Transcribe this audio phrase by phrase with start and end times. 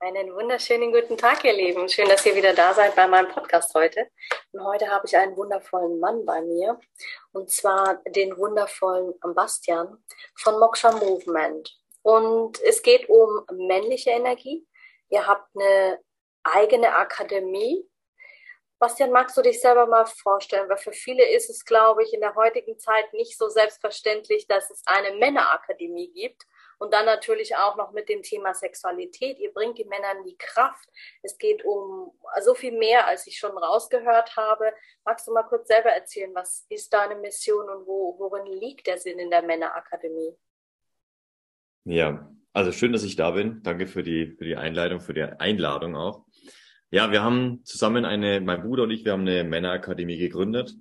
[0.00, 1.88] Einen wunderschönen guten Tag, ihr Lieben.
[1.88, 4.08] Schön, dass ihr wieder da seid bei meinem Podcast heute.
[4.52, 6.78] Und heute habe ich einen wundervollen Mann bei mir.
[7.32, 9.98] Und zwar den wundervollen Bastian
[10.36, 11.76] von Moksha Movement.
[12.02, 14.64] Und es geht um männliche Energie.
[15.08, 15.98] Ihr habt eine
[16.44, 17.84] eigene Akademie.
[18.78, 20.68] Bastian, magst du dich selber mal vorstellen?
[20.68, 24.70] Weil für viele ist es, glaube ich, in der heutigen Zeit nicht so selbstverständlich, dass
[24.70, 26.46] es eine Männerakademie gibt
[26.78, 29.38] und dann natürlich auch noch mit dem Thema Sexualität.
[29.38, 30.88] Ihr bringt die Männer in die Kraft.
[31.22, 34.72] Es geht um so viel mehr, als ich schon rausgehört habe.
[35.04, 38.98] Magst du mal kurz selber erzählen, was ist deine Mission und wo, worin liegt der
[38.98, 40.34] Sinn in der Männerakademie?
[41.84, 43.62] Ja, also schön, dass ich da bin.
[43.62, 46.26] Danke für die, für die Einleitung, für die Einladung auch.
[46.90, 50.74] Ja, wir haben zusammen eine, mein Bruder und ich, wir haben eine Männerakademie gegründet.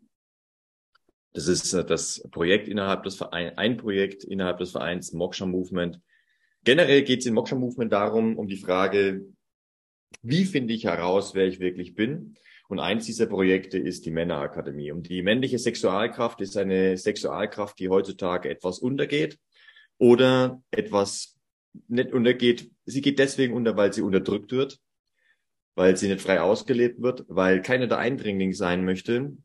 [1.38, 6.02] Das ist äh, das Projekt innerhalb des Vereins, ein Projekt innerhalb des Vereins Moksha Movement.
[6.64, 9.24] Generell geht es in Moksha Movement darum, um die Frage,
[10.24, 12.38] wie finde ich heraus, wer ich wirklich bin?
[12.70, 14.92] Und eins dieser Projekte ist die Männerakademie.
[14.92, 19.38] Und die männliche Sexualkraft ist eine Sexualkraft, die heutzutage etwas untergeht
[20.00, 21.38] oder etwas
[21.88, 22.72] nicht untergeht.
[22.86, 24.80] Sie geht deswegen unter, weil sie unterdrückt wird,
[25.76, 29.38] weil sie nicht frei ausgelebt wird, weil keiner der Eindringling sein möchte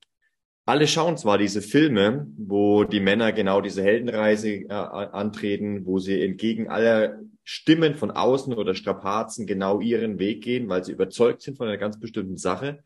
[0.65, 6.23] alle schauen zwar diese Filme, wo die Männer genau diese Heldenreise äh, antreten, wo sie
[6.23, 11.57] entgegen aller Stimmen von außen oder Strapazen genau ihren Weg gehen, weil sie überzeugt sind
[11.57, 12.85] von einer ganz bestimmten Sache.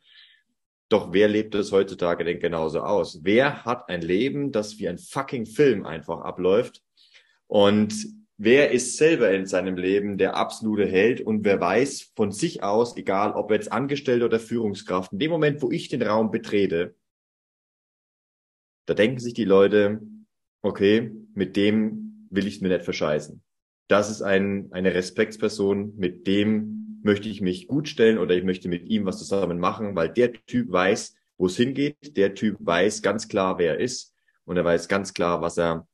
[0.89, 3.21] Doch wer lebt es heutzutage denn genauso aus?
[3.23, 6.83] Wer hat ein Leben, das wie ein fucking Film einfach abläuft?
[7.47, 7.95] Und
[8.39, 12.97] wer ist selber in seinem Leben der absolute Held und wer weiß von sich aus,
[12.97, 16.95] egal ob jetzt Angestellter oder Führungskraft, in dem Moment, wo ich den Raum betrete,
[18.87, 20.01] da denken sich die Leute,
[20.63, 23.43] okay, mit dem will ich es mir nicht verscheißen.
[23.89, 28.69] Das ist ein, eine Respektsperson, mit dem möchte ich mich gut stellen oder ich möchte
[28.69, 32.17] mit ihm was zusammen machen, weil der Typ weiß, wo es hingeht.
[32.17, 34.15] Der Typ weiß ganz klar, wer er ist
[34.45, 35.87] und er weiß ganz klar, was er,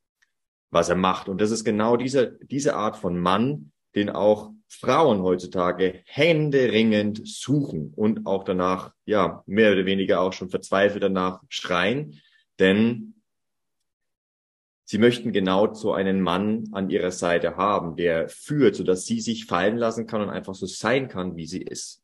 [0.71, 1.29] was er macht.
[1.29, 7.93] Und das ist genau diese, diese Art von Mann, den auch Frauen heutzutage händeringend suchen
[7.95, 12.23] und auch danach, ja, mehr oder weniger auch schon verzweifelt danach schreien,
[12.63, 13.15] denn
[14.85, 19.47] sie möchten genau so einen Mann an ihrer Seite haben, der führt, sodass sie sich
[19.47, 22.02] fallen lassen kann und einfach so sein kann, wie sie ist.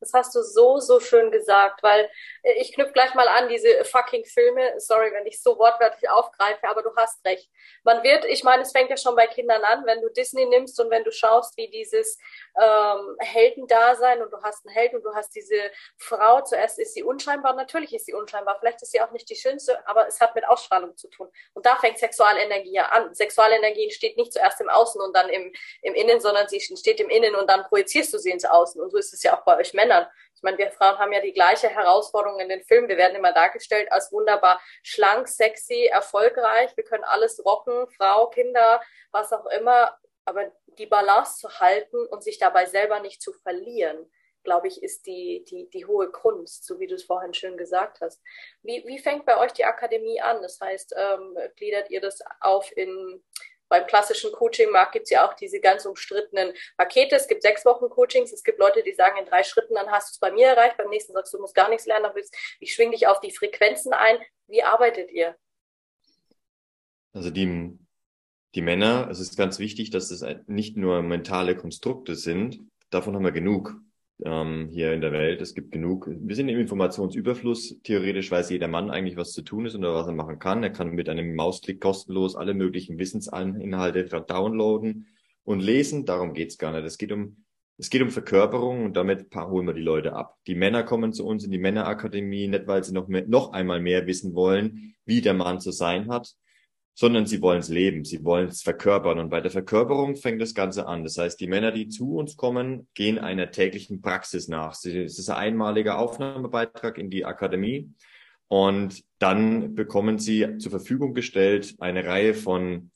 [0.00, 2.10] Das hast du so, so schön gesagt, weil
[2.42, 4.74] äh, ich knüpfe gleich mal an diese fucking Filme.
[4.78, 7.50] Sorry, wenn ich so wortwörtlich aufgreife, aber du hast recht.
[7.84, 10.80] Man wird, ich meine, es fängt ja schon bei Kindern an, wenn du Disney nimmst
[10.80, 12.18] und wenn du schaust, wie dieses
[12.60, 17.02] ähm, Heldendasein und du hast einen Helden und du hast diese Frau, zuerst ist sie
[17.02, 20.34] unscheinbar, natürlich ist sie unscheinbar, vielleicht ist sie auch nicht die schönste, aber es hat
[20.34, 21.28] mit Ausstrahlung zu tun.
[21.52, 23.14] Und da fängt Sexualenergie ja an.
[23.14, 27.10] Sexualenergie entsteht nicht zuerst im Außen und dann im, im Innen, sondern sie entsteht im
[27.10, 28.80] Innen und dann projizierst du sie ins Außen.
[28.80, 29.89] Und so ist es ja auch bei euch Männern.
[29.90, 30.06] Männern.
[30.34, 32.88] Ich meine, wir Frauen haben ja die gleiche Herausforderung in den Filmen.
[32.88, 36.74] Wir werden immer dargestellt als wunderbar schlank, sexy, erfolgreich.
[36.76, 38.80] Wir können alles rocken, Frau, Kinder,
[39.10, 39.94] was auch immer.
[40.24, 44.10] Aber die Balance zu halten und sich dabei selber nicht zu verlieren,
[44.42, 48.00] glaube ich, ist die, die, die hohe Kunst, so wie du es vorhin schön gesagt
[48.00, 48.22] hast.
[48.62, 50.40] Wie, wie fängt bei euch die Akademie an?
[50.40, 53.22] Das heißt, ähm, gliedert ihr das auf in
[53.70, 57.14] beim klassischen Coaching-Markt gibt es ja auch diese ganz umstrittenen Pakete.
[57.14, 58.32] Es gibt sechs Wochen Coachings.
[58.32, 60.76] Es gibt Leute, die sagen, in drei Schritten, dann hast du es bei mir erreicht.
[60.76, 62.10] Beim nächsten sagst du, du musst gar nichts lernen.
[62.14, 64.18] Willst, ich schwing dich auf die Frequenzen ein.
[64.48, 65.36] Wie arbeitet ihr?
[67.12, 67.78] Also die,
[68.56, 72.60] die Männer, es ist ganz wichtig, dass es nicht nur mentale Konstrukte sind.
[72.90, 73.76] Davon haben wir genug
[74.24, 75.40] ähm, hier in der Welt.
[75.40, 76.08] Es gibt genug.
[76.08, 77.80] Wir sind im Informationsüberfluss.
[77.82, 80.62] Theoretisch weiß jeder Mann eigentlich, was zu tun ist oder was er machen kann.
[80.62, 85.06] Er kann mit einem Mausklick kostenlos alle möglichen Wissensinhalte downloaden
[85.44, 86.06] und lesen.
[86.06, 86.84] Darum geht's gar nicht.
[86.84, 87.36] Es geht um
[87.80, 90.36] es geht um Verkörperung und damit holen wir die Leute ab.
[90.46, 93.80] Die Männer kommen zu uns in die Männerakademie, nicht weil sie noch, mehr, noch einmal
[93.80, 96.34] mehr wissen wollen, wie der Mann zu sein hat,
[97.00, 99.18] sondern sie wollen es leben, sie wollen es verkörpern.
[99.18, 101.02] Und bei der Verkörperung fängt das Ganze an.
[101.02, 104.72] Das heißt, die Männer, die zu uns kommen, gehen einer täglichen Praxis nach.
[104.72, 107.90] Es ist ein einmaliger Aufnahmebeitrag in die Akademie.
[108.48, 112.90] Und dann bekommen sie zur Verfügung gestellt eine Reihe von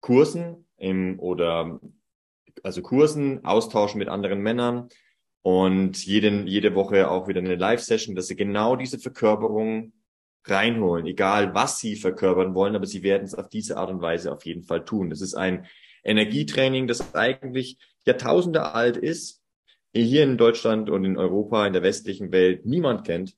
[0.00, 1.78] Kursen im, oder
[2.64, 4.88] also Kursen, Austausch mit anderen Männern
[5.42, 9.92] und jeden, jede Woche auch wieder eine Live-Session, dass sie genau diese Verkörperung
[10.50, 14.32] reinholen, egal was sie verkörpern wollen, aber sie werden es auf diese Art und Weise
[14.32, 15.10] auf jeden Fall tun.
[15.10, 15.66] Das ist ein
[16.04, 19.42] Energietraining, das eigentlich Jahrtausende alt ist,
[19.94, 23.34] hier in Deutschland und in Europa, in der westlichen Welt niemand kennt.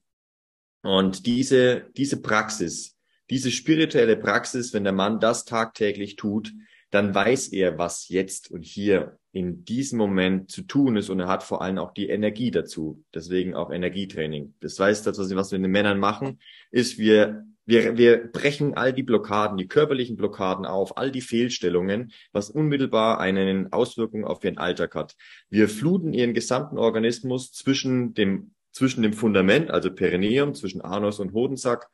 [0.83, 2.97] Und diese, diese Praxis,
[3.29, 6.53] diese spirituelle Praxis, wenn der Mann das tagtäglich tut,
[6.91, 11.29] dann weiß er, was jetzt und hier in diesem Moment zu tun ist und er
[11.29, 13.05] hat vor allem auch die Energie dazu.
[13.15, 14.55] Deswegen auch Energietraining.
[14.61, 16.41] Das heißt, das, was wir mit den Männern machen,
[16.71, 22.13] ist, wir, wir, wir brechen all die Blockaden, die körperlichen Blockaden auf, all die Fehlstellungen,
[22.33, 25.15] was unmittelbar eine Auswirkung auf ihren Alltag hat.
[25.49, 31.33] Wir fluten ihren gesamten Organismus zwischen dem, zwischen dem Fundament, also Perineum, zwischen Anus und
[31.33, 31.89] Hodensack,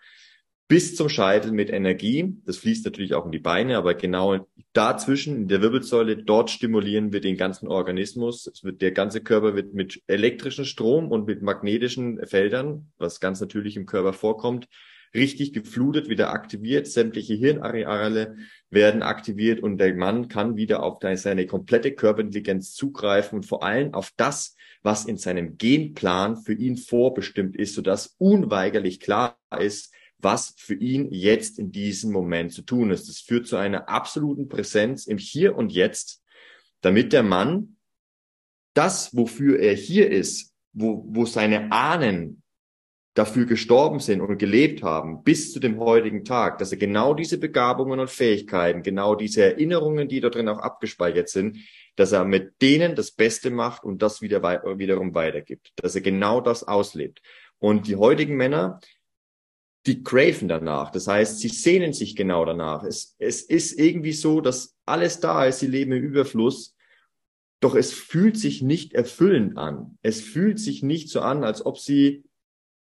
[0.68, 2.36] bis zum Scheitel mit Energie.
[2.44, 7.12] Das fließt natürlich auch in die Beine, aber genau dazwischen in der Wirbelsäule, dort stimulieren
[7.12, 8.46] wir den ganzen Organismus.
[8.46, 13.40] Es wird, der ganze Körper wird mit elektrischen Strom und mit magnetischen Feldern, was ganz
[13.40, 14.68] natürlich im Körper vorkommt,
[15.14, 16.88] richtig geflutet, wieder aktiviert.
[16.88, 18.36] Sämtliche Hirnareale
[18.68, 23.94] werden aktiviert und der Mann kann wieder auf seine komplette Körperintelligenz zugreifen und vor allem
[23.94, 30.54] auf das, was in seinem Genplan für ihn vorbestimmt ist, sodass unweigerlich klar ist, was
[30.56, 33.08] für ihn jetzt in diesem Moment zu tun ist.
[33.08, 36.22] Das führt zu einer absoluten Präsenz im Hier und Jetzt,
[36.80, 37.76] damit der Mann
[38.74, 42.42] das, wofür er hier ist, wo, wo seine Ahnen
[43.14, 47.38] dafür gestorben sind und gelebt haben bis zu dem heutigen Tag, dass er genau diese
[47.38, 51.56] Begabungen und Fähigkeiten, genau diese Erinnerungen, die da drin auch abgespeichert sind,
[51.96, 54.42] dass er mit denen das Beste macht und das wieder
[54.78, 57.22] wiederum weitergibt, dass er genau das auslebt.
[57.58, 58.80] Und die heutigen Männer,
[59.86, 60.90] die craven danach.
[60.90, 62.82] Das heißt, sie sehnen sich genau danach.
[62.82, 66.74] Es, es ist irgendwie so, dass alles da ist, sie leben im Überfluss,
[67.60, 69.98] doch es fühlt sich nicht erfüllend an.
[70.02, 72.24] Es fühlt sich nicht so an, als ob sie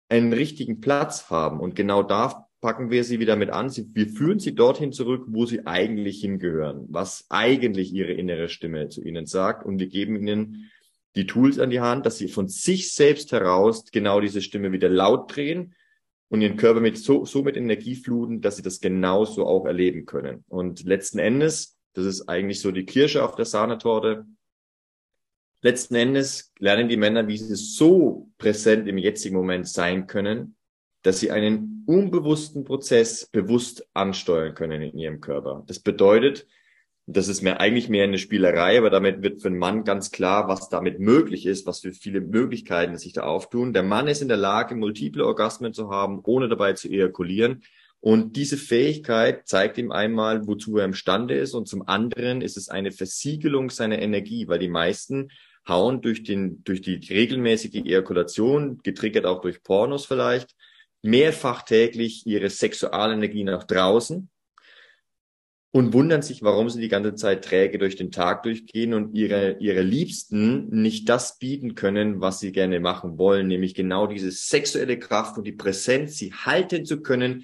[0.09, 1.59] einen richtigen Platz haben.
[1.59, 3.71] Und genau da packen wir sie wieder mit an.
[3.93, 9.03] Wir führen sie dorthin zurück, wo sie eigentlich hingehören, was eigentlich ihre innere Stimme zu
[9.03, 9.65] ihnen sagt.
[9.65, 10.71] Und wir geben ihnen
[11.15, 14.89] die Tools an die Hand, dass sie von sich selbst heraus genau diese Stimme wieder
[14.89, 15.75] laut drehen
[16.29, 20.05] und ihren Körper mit so, so mit Energie fluten, dass sie das genauso auch erleben
[20.05, 20.43] können.
[20.47, 24.25] Und letzten Endes, das ist eigentlich so die Kirsche auf der Sahnetorte,
[25.61, 30.55] letzten Endes lernen die Männer, wie sie so präsent im jetzigen Moment sein können,
[31.01, 35.63] dass sie einen unbewussten Prozess bewusst ansteuern können in ihrem Körper.
[35.67, 36.47] Das bedeutet,
[37.07, 40.47] das ist mir eigentlich mehr eine Spielerei, aber damit wird für einen Mann ganz klar,
[40.47, 43.73] was damit möglich ist, was für viele Möglichkeiten sich da auftun.
[43.73, 47.63] Der Mann ist in der Lage, multiple Orgasmen zu haben, ohne dabei zu ejakulieren.
[47.99, 51.53] Und diese Fähigkeit zeigt ihm einmal, wozu er imstande ist.
[51.53, 55.29] Und zum anderen ist es eine Versiegelung seiner Energie, weil die meisten
[55.67, 60.55] hauen durch den, durch die regelmäßige Ejakulation, getriggert auch durch Pornos vielleicht,
[61.03, 64.29] mehrfach täglich ihre Sexualenergie nach draußen
[65.75, 69.57] und wundern sich, warum sie die ganze Zeit träge durch den Tag durchgehen und ihre,
[69.59, 74.97] ihre Liebsten nicht das bieten können, was sie gerne machen wollen, nämlich genau diese sexuelle
[74.97, 77.43] Kraft und die Präsenz, sie halten zu können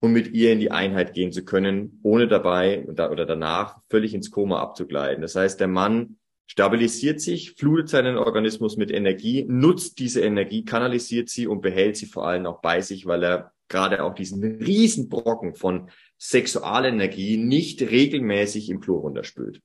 [0.00, 4.30] und mit ihr in die Einheit gehen zu können, ohne dabei oder danach völlig ins
[4.30, 5.22] Koma abzugleiten.
[5.22, 11.30] Das heißt, der Mann stabilisiert sich, flutet seinen Organismus mit Energie, nutzt diese Energie, kanalisiert
[11.30, 15.54] sie und behält sie vor allem auch bei sich, weil er gerade auch diesen Riesenbrocken
[15.54, 15.88] von
[16.20, 19.62] Sexualenergie nicht regelmäßig im Klo runterspült.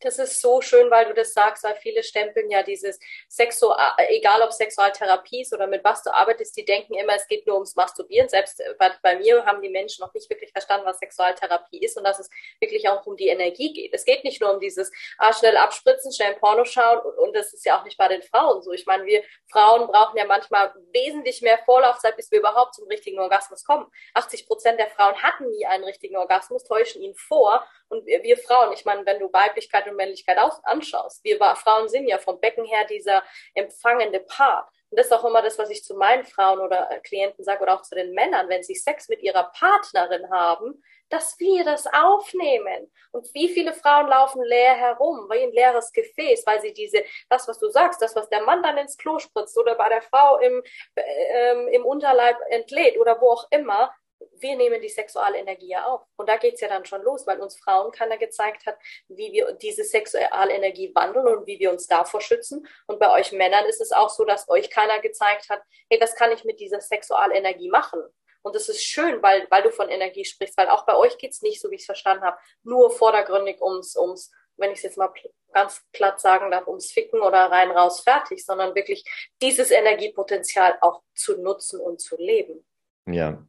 [0.00, 4.42] Das ist so schön, weil du das sagst, weil viele stempeln ja dieses Sexual, egal
[4.42, 7.74] ob Sexualtherapie ist oder mit was du arbeitest, die denken immer, es geht nur ums
[7.74, 8.28] Masturbieren.
[8.28, 12.04] Selbst bei, bei, mir haben die Menschen noch nicht wirklich verstanden, was Sexualtherapie ist und
[12.04, 12.30] dass es
[12.60, 13.92] wirklich auch um die Energie geht.
[13.92, 17.52] Es geht nicht nur um dieses ah, schnell abspritzen, schnell Porno schauen und, und das
[17.52, 18.72] ist ja auch nicht bei den Frauen so.
[18.72, 23.18] Ich meine, wir Frauen brauchen ja manchmal wesentlich mehr Vorlaufzeit, bis wir überhaupt zum richtigen
[23.18, 23.90] Orgasmus kommen.
[24.14, 28.36] 80 Prozent der Frauen hatten nie einen richtigen Orgasmus, täuschen ihn vor und wir, wir
[28.36, 32.40] Frauen, ich meine, wenn du Weiblichkeit und Männlichkeit aus, anschaust, wir Frauen sind ja vom
[32.40, 33.22] Becken her dieser
[33.54, 34.68] empfangende Part.
[34.90, 37.62] Und das ist auch immer das, was ich zu meinen Frauen oder äh, Klienten sage
[37.62, 41.86] oder auch zu den Männern, wenn sie Sex mit ihrer Partnerin haben, dass wir das
[41.86, 42.90] aufnehmen.
[43.12, 47.48] Und wie viele Frauen laufen leer herum, wie ein leeres Gefäß, weil sie diese, das,
[47.48, 50.38] was du sagst, das, was der Mann dann ins Klo spritzt oder bei der Frau
[50.38, 50.62] im,
[50.94, 53.92] äh, ähm, im Unterleib entlädt oder wo auch immer,
[54.40, 56.02] wir nehmen die sexuelle Energie ja auf.
[56.16, 59.52] Und da geht's ja dann schon los, weil uns Frauen keiner gezeigt hat, wie wir
[59.52, 62.66] diese sexuelle Energie wandeln und wie wir uns davor schützen.
[62.86, 66.14] Und bei euch Männern ist es auch so, dass euch keiner gezeigt hat, hey, was
[66.14, 68.00] kann ich mit dieser sexuellen Energie machen?
[68.42, 71.42] Und das ist schön, weil, weil du von Energie sprichst, weil auch bei euch geht's
[71.42, 74.98] nicht, so wie ich es verstanden habe, nur vordergründig ums, ums, wenn ich es jetzt
[74.98, 75.12] mal
[75.52, 79.04] ganz platt sagen darf, ums Ficken oder rein raus fertig, sondern wirklich
[79.42, 82.64] dieses Energiepotenzial auch zu nutzen und zu leben.
[83.06, 83.42] Ja,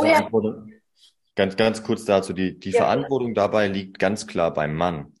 [0.00, 0.08] die?
[0.08, 0.72] Verantwortung,
[1.34, 2.78] ganz, ganz kurz dazu, die, die ja.
[2.78, 5.12] Verantwortung dabei liegt ganz klar beim Mann.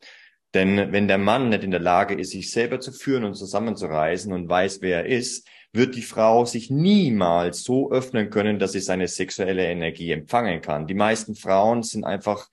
[0.54, 4.32] Denn wenn der Mann nicht in der Lage ist, sich selber zu führen und zusammenzureißen
[4.32, 8.80] und weiß, wer er ist, wird die Frau sich niemals so öffnen können, dass sie
[8.80, 10.86] seine sexuelle Energie empfangen kann.
[10.86, 12.48] Die meisten Frauen sind einfach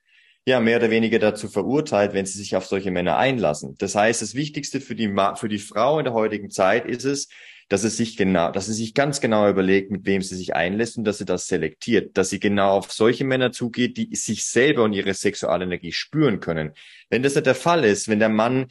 [0.45, 3.75] ja mehr oder weniger dazu verurteilt, wenn sie sich auf solche Männer einlassen.
[3.77, 7.27] Das heißt, das Wichtigste für die, für die Frau in der heutigen Zeit ist es,
[7.69, 10.97] dass es sich genau, dass sie sich ganz genau überlegt, mit wem sie sich einlässt
[10.97, 14.83] und dass sie das selektiert, dass sie genau auf solche Männer zugeht, die sich selber
[14.83, 16.73] und ihre Sexualenergie spüren können.
[17.09, 18.67] Wenn das nicht der Fall ist, wenn der Mann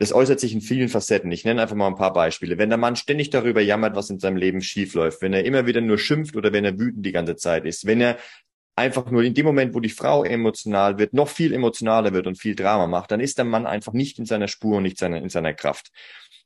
[0.00, 1.30] das äußert sich in vielen Facetten.
[1.30, 2.56] Ich nenne einfach mal ein paar Beispiele.
[2.56, 5.82] Wenn der Mann ständig darüber jammert, was in seinem Leben schiefläuft, wenn er immer wieder
[5.82, 8.16] nur schimpft oder wenn er wütend die ganze Zeit ist, wenn er
[8.76, 12.38] einfach nur in dem Moment, wo die Frau emotional wird, noch viel emotionaler wird und
[12.38, 15.28] viel Drama macht, dann ist der Mann einfach nicht in seiner Spur und nicht in
[15.28, 15.90] seiner Kraft.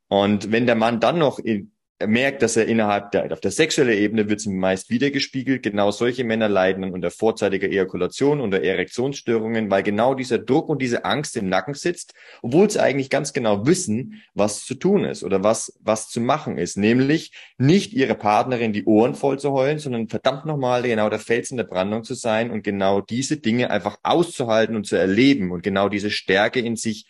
[0.09, 3.53] Und wenn der Mann dann noch in, er merkt, dass er innerhalb der, auf der
[3.53, 5.63] sexuellen Ebene wird es meist wiedergespiegelt.
[5.63, 10.83] Genau solche Männer leiden dann unter vorzeitiger Ejakulation, unter Erektionsstörungen, weil genau dieser Druck und
[10.83, 15.23] diese Angst im Nacken sitzt, obwohl sie eigentlich ganz genau wissen, was zu tun ist
[15.23, 16.77] oder was, was zu machen ist.
[16.77, 21.53] Nämlich nicht ihre Partnerin die Ohren voll zu heulen, sondern verdammt nochmal genau der Fels
[21.53, 25.63] in der Brandung zu sein und genau diese Dinge einfach auszuhalten und zu erleben und
[25.63, 27.07] genau diese Stärke in sich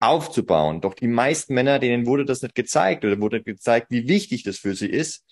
[0.00, 0.80] aufzubauen.
[0.80, 4.58] Doch die meisten Männer, denen wurde das nicht gezeigt oder wurde gezeigt, wie wichtig das
[4.58, 5.24] für sie ist,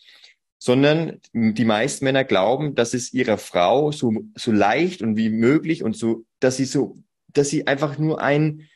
[0.59, 5.83] sondern die meisten Männer glauben, dass es ihrer Frau so, so leicht und wie möglich
[5.83, 8.69] und so, dass sie so, dass sie einfach nur ein,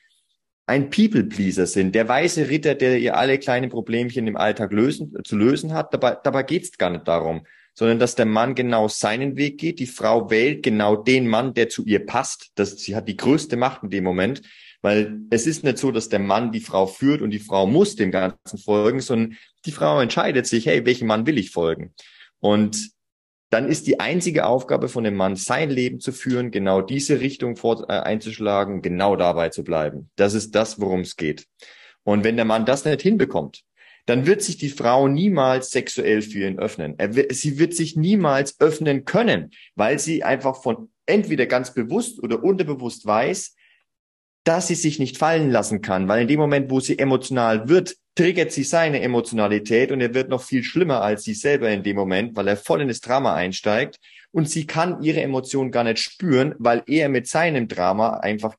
[0.67, 5.37] ein People-Pleaser sind, der weiße Ritter, der ihr alle kleinen Problemchen im Alltag lösen, zu
[5.37, 5.93] lösen hat.
[5.93, 7.45] Dabei, dabei geht's gar nicht darum,
[7.75, 9.81] sondern dass der Mann genau seinen Weg geht.
[9.81, 12.51] Die Frau wählt genau den Mann, der zu ihr passt.
[12.55, 14.43] Das, sie hat die größte Macht in dem Moment.
[14.83, 17.97] Weil es ist nicht so, dass der Mann die Frau führt und die Frau muss
[17.97, 21.95] dem Ganzen folgen, sondern die Frau entscheidet sich, hey, welchem Mann will ich folgen?
[22.39, 22.91] Und
[23.51, 27.57] dann ist die einzige Aufgabe von dem Mann, sein Leben zu führen, genau diese Richtung
[27.57, 30.09] vor, äh, einzuschlagen, genau dabei zu bleiben.
[30.17, 31.47] Das ist das, worum es geht.
[32.05, 33.63] Und wenn der Mann das nicht hinbekommt,
[34.07, 36.97] dann wird sich die Frau niemals sexuell für ihn öffnen.
[36.99, 42.43] Wird, sie wird sich niemals öffnen können, weil sie einfach von entweder ganz bewusst oder
[42.43, 43.57] unterbewusst weiß,
[44.51, 47.95] dass sie sich nicht fallen lassen kann, weil in dem Moment, wo sie emotional wird,
[48.17, 51.95] triggert sie seine Emotionalität und er wird noch viel schlimmer als sie selber in dem
[51.95, 54.01] Moment, weil er voll in das Drama einsteigt
[54.33, 58.57] und sie kann ihre Emotionen gar nicht spüren, weil er mit seinem Drama einfach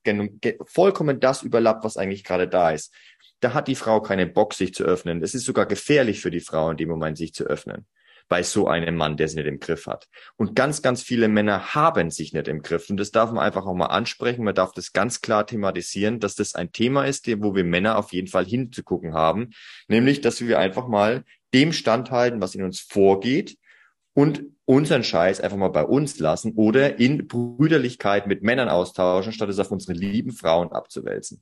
[0.65, 2.93] vollkommen das überlappt, was eigentlich gerade da ist.
[3.41, 5.21] Da hat die Frau keine Bock, sich zu öffnen.
[5.21, 7.85] Es ist sogar gefährlich für die Frau in dem Moment, sich zu öffnen
[8.27, 10.07] bei so einem Mann, der es nicht im Griff hat.
[10.37, 12.89] Und ganz, ganz viele Männer haben sich nicht im Griff.
[12.89, 14.43] Und das darf man einfach auch mal ansprechen.
[14.43, 18.13] Man darf das ganz klar thematisieren, dass das ein Thema ist, wo wir Männer auf
[18.13, 19.51] jeden Fall hinzugucken haben.
[19.87, 21.23] Nämlich, dass wir einfach mal
[21.53, 23.57] dem standhalten, was in uns vorgeht
[24.13, 29.49] und unseren Scheiß einfach mal bei uns lassen oder in Brüderlichkeit mit Männern austauschen, statt
[29.49, 31.41] es auf unsere lieben Frauen abzuwälzen.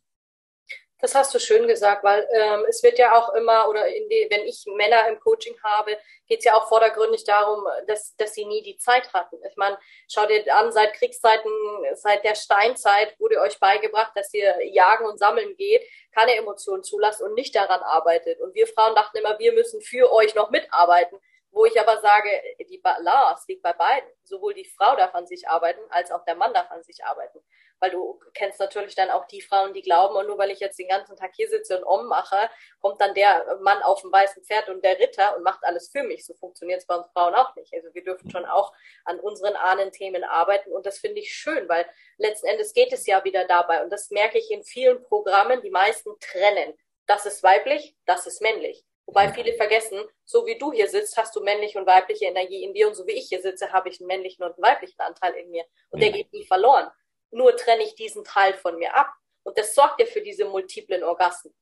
[1.01, 4.45] Das hast du schön gesagt, weil ähm, es wird ja auch immer, oder die, wenn
[4.45, 8.61] ich Männer im Coaching habe, geht es ja auch vordergründig darum, dass, dass sie nie
[8.63, 9.37] die Zeit hatten.
[9.49, 9.77] Ich meine,
[10.09, 11.49] schau dir an, seit Kriegszeiten,
[11.93, 17.21] seit der Steinzeit wurde euch beigebracht, dass ihr jagen und sammeln geht, keine Emotionen zulasst
[17.21, 18.41] und nicht daran arbeitet.
[18.41, 21.17] Und wir Frauen dachten immer, wir müssen für euch noch mitarbeiten.
[21.51, 22.29] Wo ich aber sage,
[22.69, 24.07] die Balance liegt bei beiden.
[24.23, 27.39] Sowohl die Frau darf an sich arbeiten, als auch der Mann darf an sich arbeiten
[27.79, 30.79] weil du kennst natürlich dann auch die Frauen, die glauben, und nur weil ich jetzt
[30.79, 34.43] den ganzen Tag hier sitze und Om mache, kommt dann der Mann auf dem weißen
[34.43, 36.25] Pferd und der Ritter und macht alles für mich.
[36.25, 37.73] So funktioniert es bei uns Frauen auch nicht.
[37.73, 38.73] Also wir dürfen schon auch
[39.05, 41.85] an unseren Ahnenthemen arbeiten und das finde ich schön, weil
[42.17, 45.71] letzten Endes geht es ja wieder dabei und das merke ich in vielen Programmen, die
[45.71, 46.73] meisten trennen.
[47.05, 48.85] Das ist weiblich, das ist männlich.
[49.09, 52.75] Wobei viele vergessen, so wie du hier sitzt, hast du männliche und weibliche Energie in
[52.75, 55.33] dir und so wie ich hier sitze, habe ich einen männlichen und einen weiblichen Anteil
[55.33, 55.65] in mir.
[55.89, 56.91] Und der geht nie verloren.
[57.31, 59.11] Nur trenne ich diesen Teil von mir ab.
[59.43, 61.53] Und das sorgt ja für diese multiplen Orgasmen,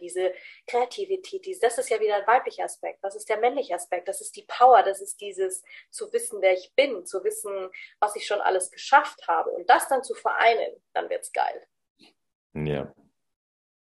[0.00, 0.32] diese
[0.66, 2.98] Kreativität, das ist ja wieder ein weiblicher Aspekt.
[3.02, 4.08] Das ist der männliche Aspekt.
[4.08, 4.82] Das ist die Power.
[4.82, 7.70] Das ist dieses zu wissen, wer ich bin, zu wissen,
[8.00, 9.50] was ich schon alles geschafft habe.
[9.50, 11.66] Und das dann zu vereinen, dann wird's geil.
[12.54, 12.92] Ja.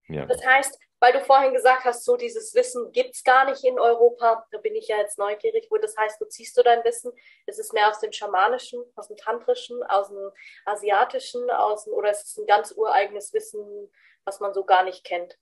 [0.07, 0.25] ja.
[0.25, 4.45] Das heißt, weil du vorhin gesagt hast, so dieses Wissen gibt's gar nicht in Europa.
[4.51, 7.11] Da bin ich ja jetzt neugierig, wo das heißt, wo ziehst du dein Wissen?
[7.45, 10.31] Ist es mehr aus dem Schamanischen, aus dem Tantrischen, aus dem
[10.65, 13.89] Asiatischen, aus dem, oder ist es ein ganz ureigenes Wissen,
[14.25, 15.37] was man so gar nicht kennt?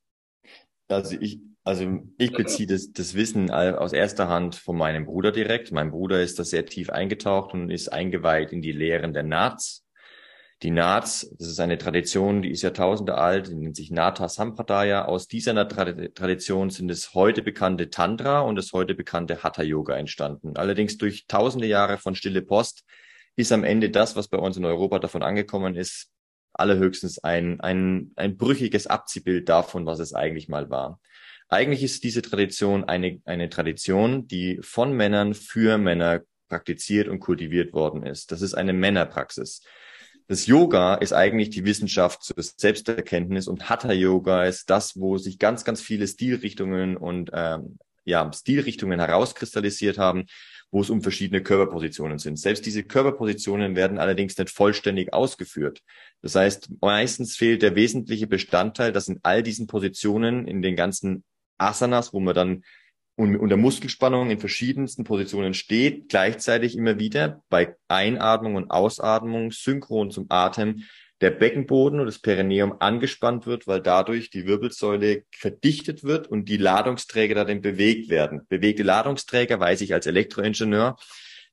[0.90, 5.72] Also ich, also ich beziehe das, das Wissen aus erster Hand von meinem Bruder direkt.
[5.72, 9.87] Mein Bruder ist da sehr tief eingetaucht und ist eingeweiht in die Lehren der Nats.
[10.64, 15.06] Die Nats, das ist eine Tradition, die ist Jahrtausende alt, die nennt sich Nata Sampradaya.
[15.06, 20.58] Aus dieser Tradition sind das heute bekannte Tantra und das heute bekannte Hatha Yoga entstanden.
[20.58, 22.86] Allerdings durch tausende Jahre von Stille Post
[23.36, 26.10] ist am Ende das, was bei uns in Europa davon angekommen ist,
[26.54, 31.00] allerhöchstens ein, ein, ein brüchiges Abziehbild davon, was es eigentlich mal war.
[31.50, 37.74] Eigentlich ist diese Tradition eine, eine Tradition, die von Männern für Männer praktiziert und kultiviert
[37.74, 38.32] worden ist.
[38.32, 39.62] Das ist eine Männerpraxis.
[40.28, 45.40] Das Yoga ist eigentlich die Wissenschaft zur Selbsterkenntnis und Hatha Yoga ist das, wo sich
[45.40, 50.26] ganz, ganz viele Stilrichtungen und ähm, ja, Stilrichtungen herauskristallisiert haben,
[50.70, 52.38] wo es um verschiedene Körperpositionen sind.
[52.38, 55.82] Selbst diese Körperpositionen werden allerdings nicht vollständig ausgeführt.
[56.22, 61.24] Das heißt, meistens fehlt der wesentliche Bestandteil, dass in all diesen Positionen, in den ganzen
[61.58, 62.64] Asanas, wo man dann
[63.18, 70.28] unter Muskelspannung in verschiedensten Positionen steht, gleichzeitig immer wieder bei Einatmung und Ausatmung synchron zum
[70.30, 70.84] Atem
[71.20, 76.58] der Beckenboden und das Perineum angespannt wird, weil dadurch die Wirbelsäule verdichtet wird und die
[76.58, 78.46] Ladungsträger darin bewegt werden.
[78.50, 80.96] Bewegte Ladungsträger weiß ich als Elektroingenieur,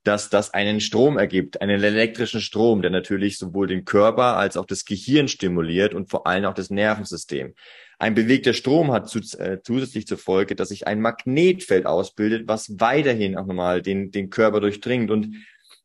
[0.05, 4.67] dass das einen Strom ergibt, einen elektrischen Strom, der natürlich sowohl den Körper als auch
[4.67, 7.55] das Gehirn stimuliert und vor allem auch das Nervensystem.
[7.99, 12.79] Ein bewegter Strom hat zu, äh, zusätzlich zur Folge, dass sich ein Magnetfeld ausbildet, was
[12.79, 15.11] weiterhin auch nochmal den, den Körper durchdringt.
[15.11, 15.37] Und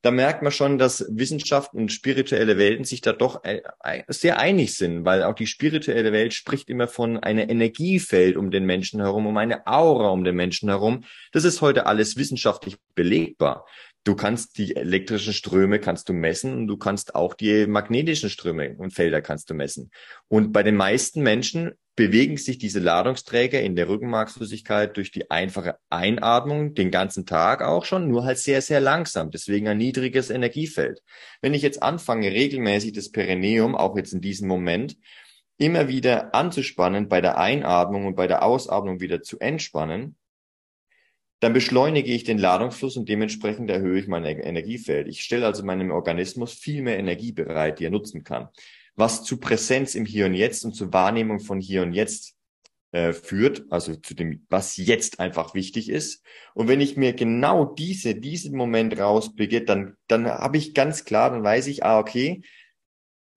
[0.02, 3.62] da merkt man schon, dass Wissenschaft und spirituelle Welten sich da doch äh,
[4.08, 8.66] sehr einig sind, weil auch die spirituelle Welt spricht immer von einem Energiefeld um den
[8.66, 11.04] Menschen herum, um eine Aura um den Menschen herum.
[11.32, 13.66] Das ist heute alles wissenschaftlich belegbar.
[14.10, 18.74] Du kannst die elektrischen Ströme kannst du messen und du kannst auch die magnetischen Ströme
[18.76, 19.92] und Felder kannst du messen.
[20.28, 25.78] Und bei den meisten Menschen bewegen sich diese Ladungsträger in der Rückenmarksflüssigkeit durch die einfache
[25.92, 29.30] Einatmung den ganzen Tag auch schon, nur halt sehr, sehr langsam.
[29.30, 31.04] Deswegen ein niedriges Energiefeld.
[31.44, 34.98] Wenn ich jetzt anfange, regelmäßig das Perineum, auch jetzt in diesem Moment,
[35.60, 40.16] immer wieder anzuspannen, bei der Einatmung und bei der Ausatmung wieder zu entspannen,
[41.40, 45.08] dann beschleunige ich den Ladungsfluss und dementsprechend erhöhe ich mein Energiefeld.
[45.08, 48.50] Ich stelle also meinem Organismus viel mehr Energie bereit, die er nutzen kann,
[48.96, 52.36] was zu Präsenz im Hier und Jetzt und zur Wahrnehmung von Hier und Jetzt
[52.92, 56.24] äh, führt, also zu dem, was jetzt einfach wichtig ist.
[56.54, 61.30] Und wenn ich mir genau diese, diesen Moment rauspicke, dann, dann habe ich ganz klar,
[61.30, 62.42] dann weiß ich, ah, okay,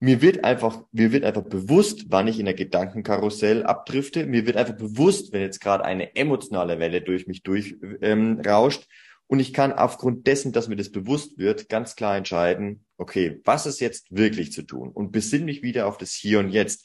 [0.02, 4.26] mir wird einfach, mir wird einfach bewusst, wann ich in der Gedankenkarussell abdrifte.
[4.26, 8.03] Mir wird einfach bewusst, wenn jetzt gerade eine emotionale Welle durch mich durchrauscht.
[8.03, 8.88] Ähm, rauscht.
[9.29, 13.64] und ich kann aufgrund dessen, dass mir das bewusst wird, ganz klar entscheiden, okay, was
[13.64, 14.90] ist jetzt wirklich zu tun?
[14.90, 16.85] Und besinn mich wieder auf das Hier und Jetzt.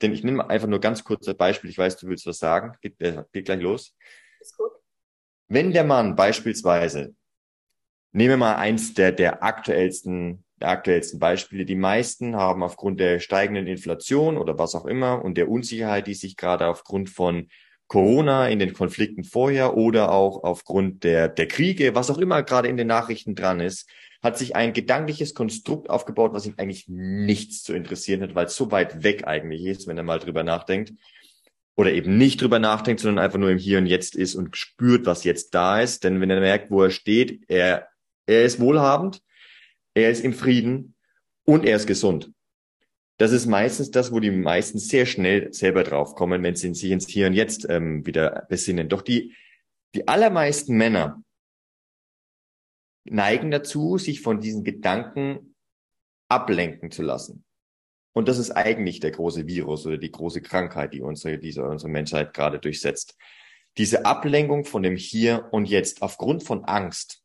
[0.00, 1.68] Denn ich nehme einfach nur ganz kurz ein Beispiel.
[1.68, 2.74] Ich weiß, du willst was sagen.
[2.80, 3.94] Geht, äh, geht gleich los.
[4.40, 4.70] Ist gut.
[5.48, 7.14] Wenn der Mann beispielsweise,
[8.12, 11.64] nehme mal eins der, der aktuellsten aktuellsten Beispiele.
[11.64, 16.14] Die meisten haben aufgrund der steigenden Inflation oder was auch immer und der Unsicherheit, die
[16.14, 17.48] sich gerade aufgrund von
[17.90, 22.68] Corona in den Konflikten vorher oder auch aufgrund der, der Kriege, was auch immer gerade
[22.68, 23.88] in den Nachrichten dran ist,
[24.22, 28.54] hat sich ein gedankliches Konstrukt aufgebaut, was ihn eigentlich nichts zu interessieren hat, weil es
[28.54, 30.92] so weit weg eigentlich ist, wenn er mal drüber nachdenkt.
[31.74, 35.06] Oder eben nicht drüber nachdenkt, sondern einfach nur im Hier und Jetzt ist und spürt,
[35.06, 36.04] was jetzt da ist.
[36.04, 37.88] Denn wenn er merkt, wo er steht, er,
[38.26, 39.22] er ist wohlhabend,
[39.94, 40.94] er ist im Frieden
[41.44, 42.32] und er ist gesund.
[43.18, 47.06] Das ist meistens das, wo die meisten sehr schnell selber draufkommen, wenn sie sich ins
[47.06, 48.88] Hier und Jetzt ähm, wieder besinnen.
[48.88, 49.34] Doch die,
[49.94, 51.22] die allermeisten Männer
[53.04, 55.54] neigen dazu, sich von diesen Gedanken
[56.28, 57.44] ablenken zu lassen.
[58.12, 61.90] Und das ist eigentlich der große Virus oder die große Krankheit, die unsere, diese, unsere
[61.90, 63.16] Menschheit gerade durchsetzt.
[63.78, 67.22] Diese Ablenkung von dem Hier und Jetzt aufgrund von Angst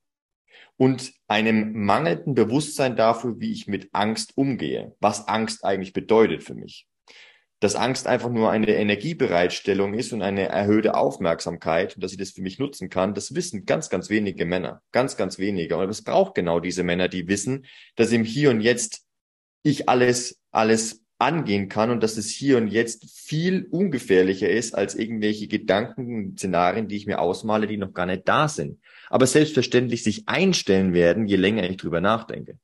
[0.77, 6.55] und einem mangelnden Bewusstsein dafür, wie ich mit Angst umgehe, was Angst eigentlich bedeutet für
[6.55, 6.87] mich.
[7.61, 12.31] Dass Angst einfach nur eine Energiebereitstellung ist und eine erhöhte Aufmerksamkeit und dass ich das
[12.31, 14.81] für mich nutzen kann, das wissen ganz, ganz wenige Männer.
[14.91, 15.77] Ganz, ganz wenige.
[15.77, 19.05] Und es braucht genau diese Männer, die wissen, dass im Hier und Jetzt
[19.63, 24.95] ich alles, alles angehen kann und dass es hier und jetzt viel ungefährlicher ist als
[24.95, 28.79] irgendwelche Gedanken, Szenarien, die ich mir ausmale, die noch gar nicht da sind.
[29.09, 32.59] Aber selbstverständlich sich einstellen werden, je länger ich drüber nachdenke.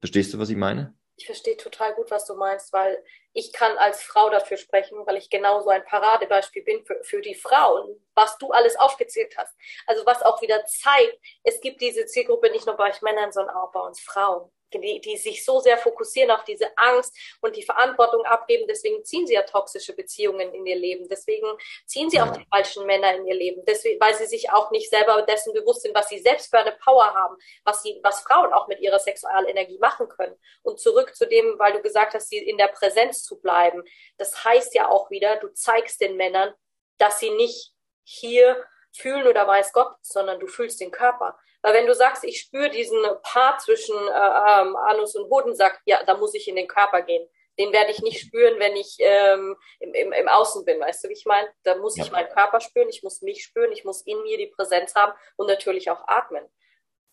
[0.00, 0.94] Verstehst du, was ich meine?
[1.16, 2.96] Ich verstehe total gut, was du meinst, weil
[3.32, 7.34] ich kann als Frau dafür sprechen, weil ich genauso ein Paradebeispiel bin für, für die
[7.34, 9.54] Frauen, was du alles aufgezählt hast.
[9.86, 13.56] Also was auch wieder zeigt, es gibt diese Zielgruppe nicht nur bei euch Männern, sondern
[13.56, 17.62] auch bei uns Frauen die, die sich so sehr fokussieren auf diese Angst und die
[17.62, 18.66] Verantwortung abgeben.
[18.68, 21.08] Deswegen ziehen sie ja toxische Beziehungen in ihr Leben.
[21.08, 21.46] Deswegen
[21.86, 23.62] ziehen sie auch die falschen Männer in ihr Leben.
[23.66, 26.72] Deswegen, weil sie sich auch nicht selber dessen bewusst sind, was sie selbst für eine
[26.72, 30.36] Power haben, was sie, was Frauen auch mit ihrer Sexualenergie machen können.
[30.62, 33.82] Und zurück zu dem, weil du gesagt hast, sie in der Präsenz zu bleiben.
[34.18, 36.54] Das heißt ja auch wieder, du zeigst den Männern,
[36.98, 37.72] dass sie nicht
[38.04, 41.38] hier fühlen oder weiß Gott, sondern du fühlst den Körper.
[41.62, 46.02] Weil wenn du sagst, ich spüre diesen Part zwischen äh, ähm, Anus und Hodensack, ja,
[46.04, 47.28] da muss ich in den Körper gehen.
[47.58, 51.08] Den werde ich nicht spüren, wenn ich ähm, im, im, im Außen bin, weißt du,
[51.08, 51.48] wie ich meine?
[51.62, 52.04] Da muss ja.
[52.04, 55.12] ich meinen Körper spüren, ich muss mich spüren, ich muss in mir die Präsenz haben
[55.36, 56.48] und natürlich auch atmen.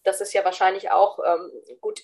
[0.03, 2.01] Das ist ja wahrscheinlich auch ähm, gut.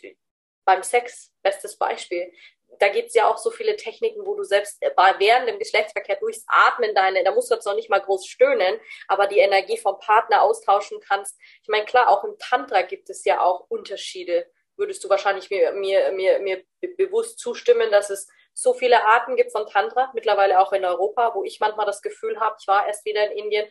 [0.65, 2.33] beim Sex, bestes Beispiel.
[2.79, 6.45] Da gibt es ja auch so viele Techniken, wo du selbst während dem Geschlechtsverkehr durchs
[6.47, 9.99] Atmen deine, da musst du jetzt noch nicht mal groß stöhnen, aber die Energie vom
[9.99, 11.39] Partner austauschen kannst.
[11.61, 14.49] Ich meine, klar, auch im Tantra gibt es ja auch Unterschiede.
[14.75, 16.63] Würdest du wahrscheinlich mir, mir, mir, mir
[16.97, 21.43] bewusst zustimmen, dass es so viele Arten gibt von Tantra, mittlerweile auch in Europa, wo
[21.43, 23.67] ich manchmal das Gefühl habe, ich war erst wieder in Indien,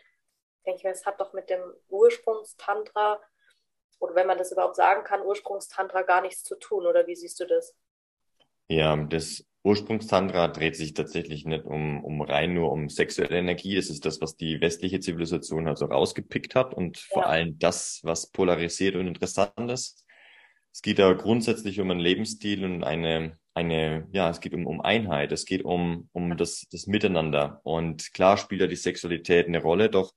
[0.66, 3.20] denke ich mir, es hat doch mit dem Ursprungstantra
[4.02, 7.38] oder wenn man das überhaupt sagen kann, Ursprungstantra gar nichts zu tun, oder wie siehst
[7.38, 7.76] du das?
[8.72, 13.76] Ja, das Ursprungstantra dreht sich tatsächlich nicht um, um rein nur um sexuelle Energie.
[13.76, 17.28] Das ist das, was die westliche Zivilisation also rausgepickt hat und vor ja.
[17.28, 20.06] allem das, was polarisiert und interessant ist.
[20.72, 24.80] Es geht da grundsätzlich um einen Lebensstil und eine, eine, ja, es geht um, um
[24.80, 25.32] Einheit.
[25.32, 27.60] Es geht um, um das, das Miteinander.
[27.62, 30.14] Und klar spielt da die Sexualität eine Rolle, doch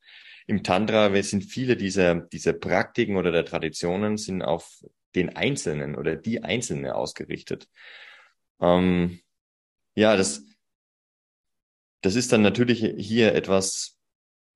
[0.47, 4.81] im Tantra sind viele dieser, dieser Praktiken oder der Traditionen sind auf
[5.13, 7.67] den Einzelnen oder die Einzelne ausgerichtet.
[8.61, 9.19] Ähm,
[9.95, 10.43] ja, das,
[12.01, 13.97] das ist dann natürlich hier etwas,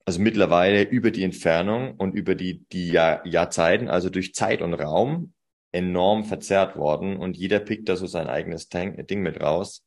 [0.05, 4.73] also mittlerweile über die Entfernung und über die, die Jahr, Jahrzeiten, also durch Zeit und
[4.73, 5.33] Raum
[5.71, 9.85] enorm verzerrt worden und jeder pickt da so sein eigenes Ding mit raus.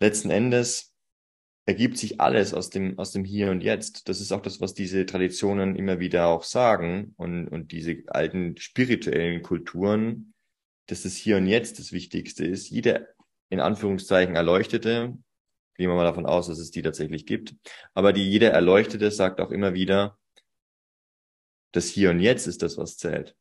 [0.00, 0.92] Letzten Endes
[1.66, 4.08] ergibt sich alles aus dem, aus dem Hier und Jetzt.
[4.08, 8.56] Das ist auch das, was diese Traditionen immer wieder auch sagen und, und diese alten
[8.56, 10.34] spirituellen Kulturen,
[10.86, 12.70] dass das Hier und Jetzt das Wichtigste ist.
[12.70, 13.06] Jeder,
[13.48, 15.16] in Anführungszeichen, Erleuchtete,
[15.76, 17.54] gehen wir mal davon aus, dass es die tatsächlich gibt,
[17.94, 20.18] aber die, jeder Erleuchtete sagt auch immer wieder,
[21.72, 23.36] das Hier und Jetzt ist das, was zählt.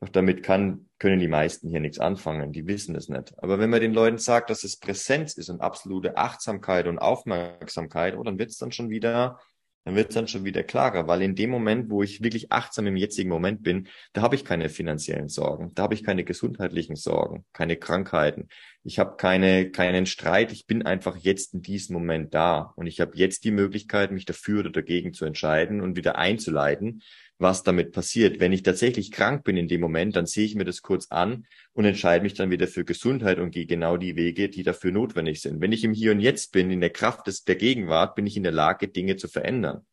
[0.00, 2.52] Doch damit kann, können die meisten hier nichts anfangen.
[2.52, 3.34] Die wissen es nicht.
[3.38, 8.16] Aber wenn man den Leuten sagt, dass es Präsenz ist und absolute Achtsamkeit und Aufmerksamkeit,
[8.16, 9.38] oh, dann wird es dann schon wieder,
[9.84, 12.86] dann wird es dann schon wieder klarer, weil in dem Moment, wo ich wirklich achtsam
[12.86, 16.96] im jetzigen Moment bin, da habe ich keine finanziellen Sorgen, da habe ich keine gesundheitlichen
[16.96, 18.48] Sorgen, keine Krankheiten.
[18.82, 20.52] Ich habe keine, keinen Streit.
[20.52, 24.24] Ich bin einfach jetzt in diesem Moment da und ich habe jetzt die Möglichkeit, mich
[24.24, 27.02] dafür oder dagegen zu entscheiden und wieder einzuleiten
[27.40, 28.38] was damit passiert.
[28.38, 31.46] Wenn ich tatsächlich krank bin in dem Moment, dann sehe ich mir das kurz an
[31.72, 35.40] und entscheide mich dann wieder für Gesundheit und gehe genau die Wege, die dafür notwendig
[35.40, 35.60] sind.
[35.60, 38.36] Wenn ich im Hier und Jetzt bin, in der Kraft des, der Gegenwart, bin ich
[38.36, 39.86] in der Lage, Dinge zu verändern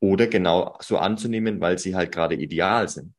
[0.00, 3.14] oder genau so anzunehmen, weil sie halt gerade ideal sind.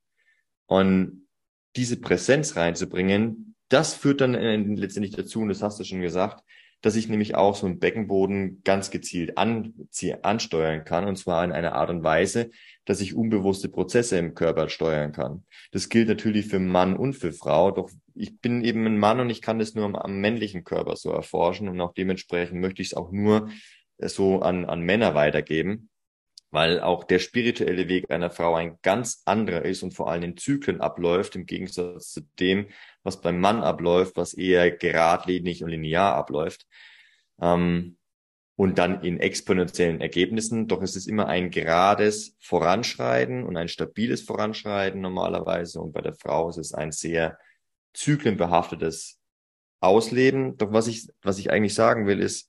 [0.65, 1.27] Und
[1.75, 4.33] diese Präsenz reinzubringen, das führt dann
[4.75, 6.43] letztendlich dazu, und das hast du schon gesagt,
[6.83, 11.53] dass ich nämlich auch so einen Beckenboden ganz gezielt anziehe, ansteuern kann, und zwar in
[11.53, 12.51] einer Art und Weise,
[12.83, 15.45] dass ich unbewusste Prozesse im Körper steuern kann.
[15.71, 19.29] Das gilt natürlich für Mann und für Frau, doch ich bin eben ein Mann und
[19.29, 22.89] ich kann das nur am, am männlichen Körper so erforschen und auch dementsprechend möchte ich
[22.89, 23.49] es auch nur
[23.99, 25.89] so an, an Männer weitergeben,
[26.53, 30.37] weil auch der spirituelle Weg einer Frau ein ganz anderer ist und vor allem in
[30.37, 32.67] Zyklen abläuft, im Gegensatz zu dem,
[33.01, 36.67] was beim Mann abläuft, was eher geradlinig und linear abläuft.
[37.41, 37.97] Ähm,
[38.55, 40.67] und dann in exponentiellen Ergebnissen.
[40.67, 45.81] Doch es ist immer ein gerades Voranschreiten und ein stabiles Voranschreiten normalerweise.
[45.81, 47.39] Und bei der Frau ist es ein sehr
[47.95, 49.19] zyklenbehaftetes
[49.79, 50.55] Ausleben.
[50.57, 52.47] Doch was ich, was ich eigentlich sagen will, ist,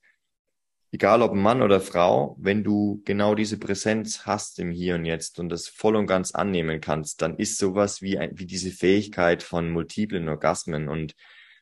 [0.95, 5.39] egal ob Mann oder Frau, wenn du genau diese Präsenz hast im Hier und Jetzt
[5.39, 9.43] und das voll und ganz annehmen kannst, dann ist sowas wie, ein, wie diese Fähigkeit
[9.43, 11.13] von multiplen Orgasmen und,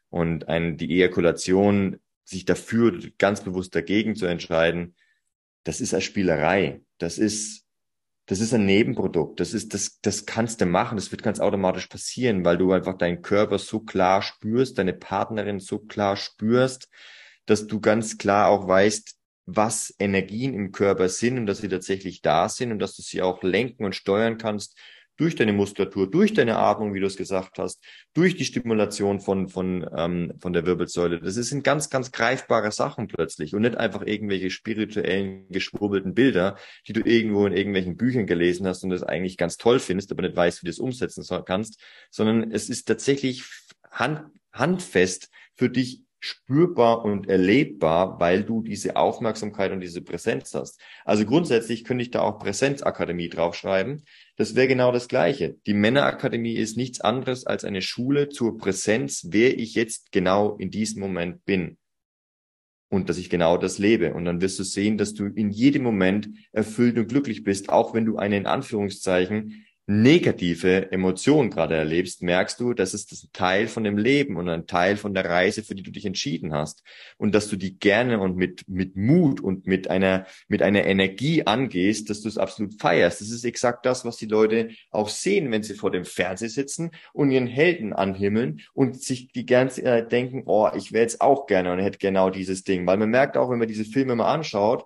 [0.10, 4.96] und ein, die Ejakulation sich dafür ganz bewusst dagegen zu entscheiden,
[5.63, 6.82] das ist eine Spielerei.
[7.00, 7.65] Das ist,
[8.28, 9.39] das ist ein Nebenprodukt.
[9.39, 10.96] Das ist, das, das kannst du machen.
[10.96, 15.60] Das wird ganz automatisch passieren, weil du einfach deinen Körper so klar spürst, deine Partnerin
[15.60, 16.88] so klar spürst,
[17.48, 22.21] dass du ganz klar auch weißt, was Energien im Körper sind und dass sie tatsächlich
[22.21, 24.77] da sind und dass du sie auch lenken und steuern kannst
[25.17, 29.47] durch deine Muskulatur, durch deine Atmung, wie du es gesagt hast, durch die Stimulation von,
[29.47, 31.19] von, ähm, von der Wirbelsäule.
[31.19, 36.93] Das sind ganz, ganz greifbare Sachen plötzlich und nicht einfach irgendwelche spirituellen, geschwurbelten Bilder, die
[36.93, 40.36] du irgendwo in irgendwelchen Büchern gelesen hast und das eigentlich ganz toll findest, aber nicht
[40.36, 41.79] weißt, wie du das umsetzen kannst,
[42.10, 43.43] sondern es ist tatsächlich
[43.91, 50.79] hand, handfest für dich spürbar und erlebbar, weil du diese Aufmerksamkeit und diese Präsenz hast.
[51.03, 54.05] Also grundsätzlich könnte ich da auch Präsenzakademie draufschreiben.
[54.38, 55.57] Das wäre genau das Gleiche.
[55.67, 60.71] Die Männerakademie ist nichts anderes als eine Schule zur Präsenz, wer ich jetzt genau in
[60.71, 61.77] diesem Moment bin.
[62.89, 64.13] Und dass ich genau das lebe.
[64.13, 67.93] Und dann wirst du sehen, dass du in jedem Moment erfüllt und glücklich bist, auch
[67.93, 73.67] wenn du eine in Anführungszeichen negative Emotion gerade erlebst, merkst du, das ist das Teil
[73.67, 76.84] von dem Leben und ein Teil von der Reise, für die du dich entschieden hast.
[77.17, 81.46] Und dass du die gerne und mit, mit Mut und mit einer, mit einer Energie
[81.46, 83.19] angehst, dass du es absolut feierst.
[83.19, 86.91] Das ist exakt das, was die Leute auch sehen, wenn sie vor dem Fernseher sitzen
[87.12, 91.46] und ihren Helden anhimmeln und sich die ganze Zeit denken, oh, ich wäre jetzt auch
[91.46, 92.88] gerne und hätte genau dieses Ding.
[92.88, 94.86] Weil man merkt auch, wenn man diese Filme mal anschaut,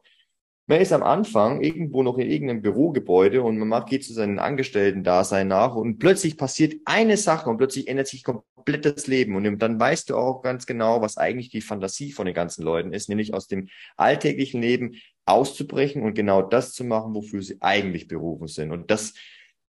[0.68, 5.48] man ist am Anfang irgendwo noch in irgendeinem Bürogebäude und man geht zu seinen Angestellten-Dasein
[5.48, 9.80] nach und plötzlich passiert eine Sache und plötzlich ändert sich komplett das Leben und dann
[9.80, 13.34] weißt du auch ganz genau, was eigentlich die Fantasie von den ganzen Leuten ist, nämlich
[13.34, 18.72] aus dem alltäglichen Leben auszubrechen und genau das zu machen, wofür sie eigentlich berufen sind.
[18.72, 19.14] Und das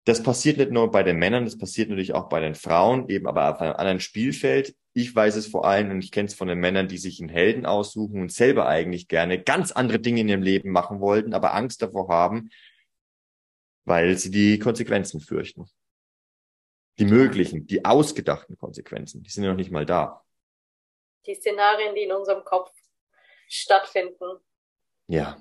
[0.05, 3.29] das passiert nicht nur bei den Männern, das passiert natürlich auch bei den Frauen, eben
[3.29, 4.75] aber auf einem anderen Spielfeld.
[4.95, 7.29] Ich weiß es vor allem und ich kenne es von den Männern, die sich einen
[7.29, 11.55] Helden aussuchen und selber eigentlich gerne ganz andere Dinge in ihrem Leben machen wollten, aber
[11.55, 12.51] Angst davor haben,
[13.85, 15.67] weil sie die Konsequenzen fürchten.
[16.99, 20.25] Die möglichen, die ausgedachten Konsequenzen, die sind ja noch nicht mal da.
[21.27, 22.73] Die Szenarien, die in unserem Kopf
[23.49, 24.41] stattfinden.
[25.07, 25.41] Ja,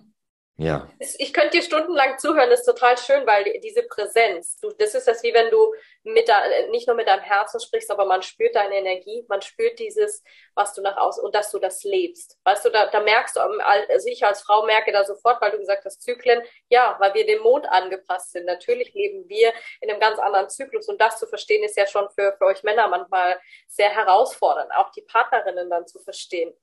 [0.61, 0.87] ja.
[1.17, 5.07] Ich könnte dir stundenlang zuhören, das ist total schön, weil diese Präsenz, du, das ist
[5.07, 8.55] das wie wenn du mit der, nicht nur mit deinem Herzen sprichst, aber man spürt
[8.55, 12.37] deine Energie, man spürt dieses, was du nach außen und dass du das lebst.
[12.43, 15.57] Weißt du, da, da merkst du, also ich als Frau merke da sofort, weil du
[15.57, 18.45] gesagt hast, Zyklen, ja, weil wir dem Mond angepasst sind.
[18.45, 22.07] Natürlich leben wir in einem ganz anderen Zyklus und das zu verstehen ist ja schon
[22.11, 26.53] für, für euch Männer manchmal sehr herausfordernd, auch die Partnerinnen dann zu verstehen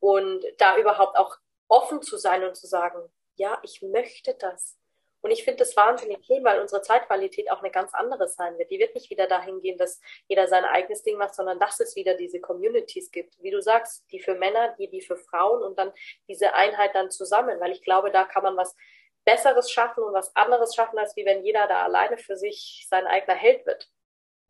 [0.00, 1.36] und da überhaupt auch
[1.68, 3.00] offen zu sein und zu sagen,
[3.36, 4.78] ja, ich möchte das.
[5.24, 8.70] Und ich finde das wahnsinnig schön, weil unsere Zeitqualität auch eine ganz andere sein wird.
[8.70, 11.96] Die wird nicht wieder dahin gehen, dass jeder sein eigenes Ding macht, sondern dass es
[11.96, 13.42] wieder diese Communities gibt.
[13.42, 15.94] Wie du sagst, die für Männer, die, die für Frauen und dann
[16.28, 17.58] diese Einheit dann zusammen.
[17.58, 18.76] Weil ich glaube, da kann man was
[19.24, 23.06] Besseres schaffen und was anderes schaffen, als wie wenn jeder da alleine für sich sein
[23.06, 23.88] eigener Held wird.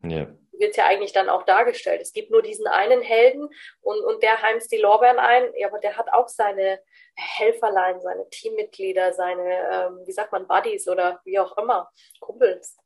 [0.09, 0.27] Ja.
[0.57, 2.01] Wird ja eigentlich dann auch dargestellt.
[2.01, 3.49] Es gibt nur diesen einen Helden
[3.81, 6.79] und, und der heimst die Lorbeeren ein, ja, aber der hat auch seine
[7.15, 11.89] Helferlein, seine Teammitglieder, seine, ähm, wie sagt man, Buddies oder wie auch immer,
[12.21, 12.77] Kumpels.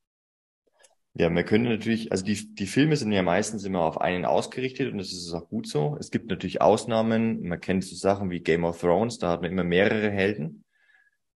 [1.13, 4.91] Ja, wir können natürlich, also die, die Filme sind ja meistens immer auf einen ausgerichtet
[4.91, 5.97] und das ist auch gut so.
[5.99, 7.41] Es gibt natürlich Ausnahmen.
[7.41, 10.63] Man kennt so Sachen wie Game of Thrones, da hat man immer mehrere Helden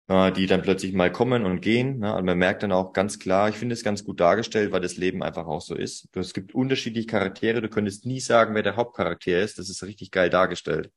[0.07, 1.99] äh, die dann plötzlich mal kommen und gehen.
[1.99, 2.15] Ne?
[2.15, 4.97] Und man merkt dann auch ganz klar, ich finde es ganz gut dargestellt, weil das
[4.97, 6.07] Leben einfach auch so ist.
[6.15, 9.59] Es gibt unterschiedliche Charaktere, du könntest nie sagen, wer der Hauptcharakter ist.
[9.59, 10.91] Das ist richtig geil dargestellt.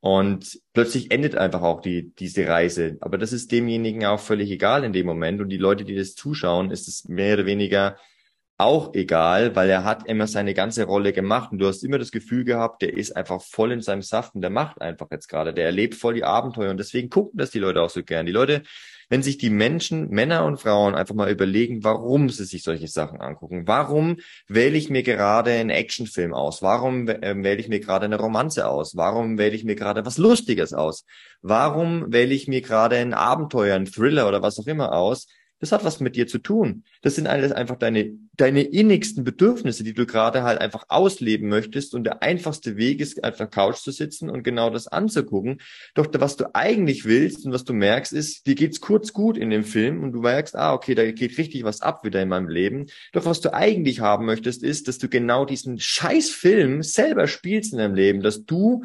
[0.00, 2.96] Und plötzlich endet einfach auch die, diese Reise.
[3.00, 5.40] Aber das ist demjenigen auch völlig egal in dem Moment.
[5.40, 7.96] Und die Leute, die das zuschauen, ist es mehr oder weniger
[8.62, 12.12] auch egal, weil er hat immer seine ganze Rolle gemacht und du hast immer das
[12.12, 15.52] Gefühl gehabt, der ist einfach voll in seinem Saft und der macht einfach jetzt gerade,
[15.52, 18.26] der erlebt voll die Abenteuer und deswegen gucken das die Leute auch so gern.
[18.26, 18.62] Die Leute,
[19.08, 23.20] wenn sich die Menschen, Männer und Frauen einfach mal überlegen, warum sie sich solche Sachen
[23.20, 24.16] angucken, warum
[24.48, 28.68] wähle ich mir gerade einen Actionfilm aus, warum äh, wähle ich mir gerade eine Romanze
[28.68, 31.04] aus, warum wähle ich mir gerade was Lustiges aus,
[31.42, 35.26] warum wähle ich mir gerade ein Abenteuer, ein Thriller oder was auch immer aus,
[35.62, 36.82] das hat was mit dir zu tun.
[37.02, 41.94] Das sind alles einfach deine, deine innigsten Bedürfnisse, die du gerade halt einfach ausleben möchtest.
[41.94, 45.60] Und der einfachste Weg ist, der Couch zu sitzen und genau das anzugucken.
[45.94, 49.50] Doch was du eigentlich willst und was du merkst, ist, dir geht's kurz gut in
[49.50, 52.48] dem Film und du merkst, ah, okay, da geht richtig was ab wieder in meinem
[52.48, 52.86] Leben.
[53.12, 57.72] Doch was du eigentlich haben möchtest, ist, dass du genau diesen scheiß Film selber spielst
[57.72, 58.82] in deinem Leben, dass du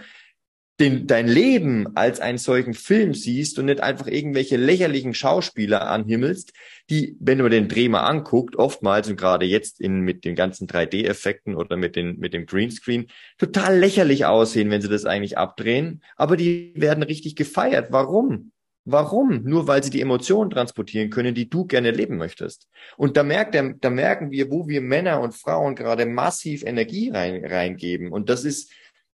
[0.80, 6.54] den, dein Leben als einen solchen Film siehst und nicht einfach irgendwelche lächerlichen Schauspieler anhimmelst,
[6.90, 10.68] die, wenn man den Dreh mal anguckt, oftmals und gerade jetzt in, mit den ganzen
[10.68, 16.04] 3D-Effekten oder mit, den, mit dem Greenscreen, total lächerlich aussehen, wenn sie das eigentlich abdrehen.
[16.16, 17.92] Aber die werden richtig gefeiert.
[17.92, 18.52] Warum?
[18.90, 19.44] Warum?
[19.44, 22.70] Nur weil sie die Emotionen transportieren können, die du gerne leben möchtest.
[22.96, 27.10] Und da merkt er, da merken wir, wo wir Männer und Frauen gerade massiv Energie
[27.10, 28.14] rein, reingeben.
[28.14, 28.72] Und das ist,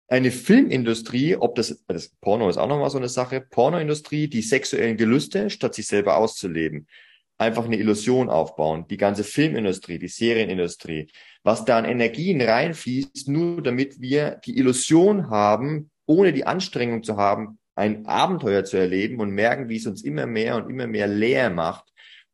[0.08, 4.96] eine Filmindustrie, ob das, das Porno ist auch nochmal so eine Sache, Pornoindustrie, die sexuellen
[4.96, 6.88] Gelüste, statt sich selber auszuleben,
[7.36, 8.86] einfach eine Illusion aufbauen.
[8.88, 11.08] Die ganze Filmindustrie, die Serienindustrie,
[11.42, 17.16] was da an Energien reinfließt, nur damit wir die Illusion haben, ohne die Anstrengung zu
[17.16, 21.06] haben, ein Abenteuer zu erleben und merken, wie es uns immer mehr und immer mehr
[21.06, 21.84] leer macht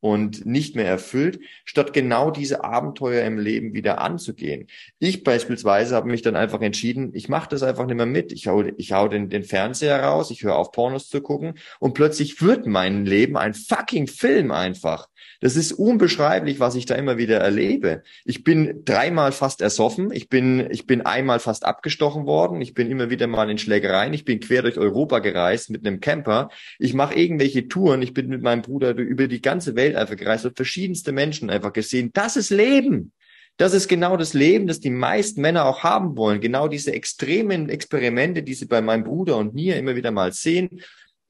[0.04, 4.66] und nicht mehr erfüllt, statt genau diese Abenteuer im Leben wieder anzugehen.
[4.98, 8.30] Ich beispielsweise habe mich dann einfach entschieden, ich mache das einfach nicht mehr mit.
[8.30, 11.94] Ich hau, ich hau den, den Fernseher raus, ich höre auf Pornos zu gucken und
[11.94, 15.08] plötzlich wird mein Leben ein fucking Film einfach.
[15.40, 18.02] Das ist unbeschreiblich, was ich da immer wieder erlebe.
[18.24, 20.10] Ich bin dreimal fast ersoffen.
[20.10, 22.60] Ich bin, ich bin einmal fast abgestochen worden.
[22.60, 24.14] Ich bin immer wieder mal in Schlägereien.
[24.14, 26.48] Ich bin quer durch Europa gereist mit einem Camper.
[26.78, 28.00] Ich mache irgendwelche Touren.
[28.02, 31.50] Ich bin mit meinem Bruder über die ganze Welt Welt einfach gereist und verschiedenste Menschen
[31.50, 32.10] einfach gesehen.
[32.12, 33.12] Das ist Leben.
[33.56, 36.40] Das ist genau das Leben, das die meisten Männer auch haben wollen.
[36.40, 40.82] Genau diese extremen Experimente, die sie bei meinem Bruder und mir immer wieder mal sehen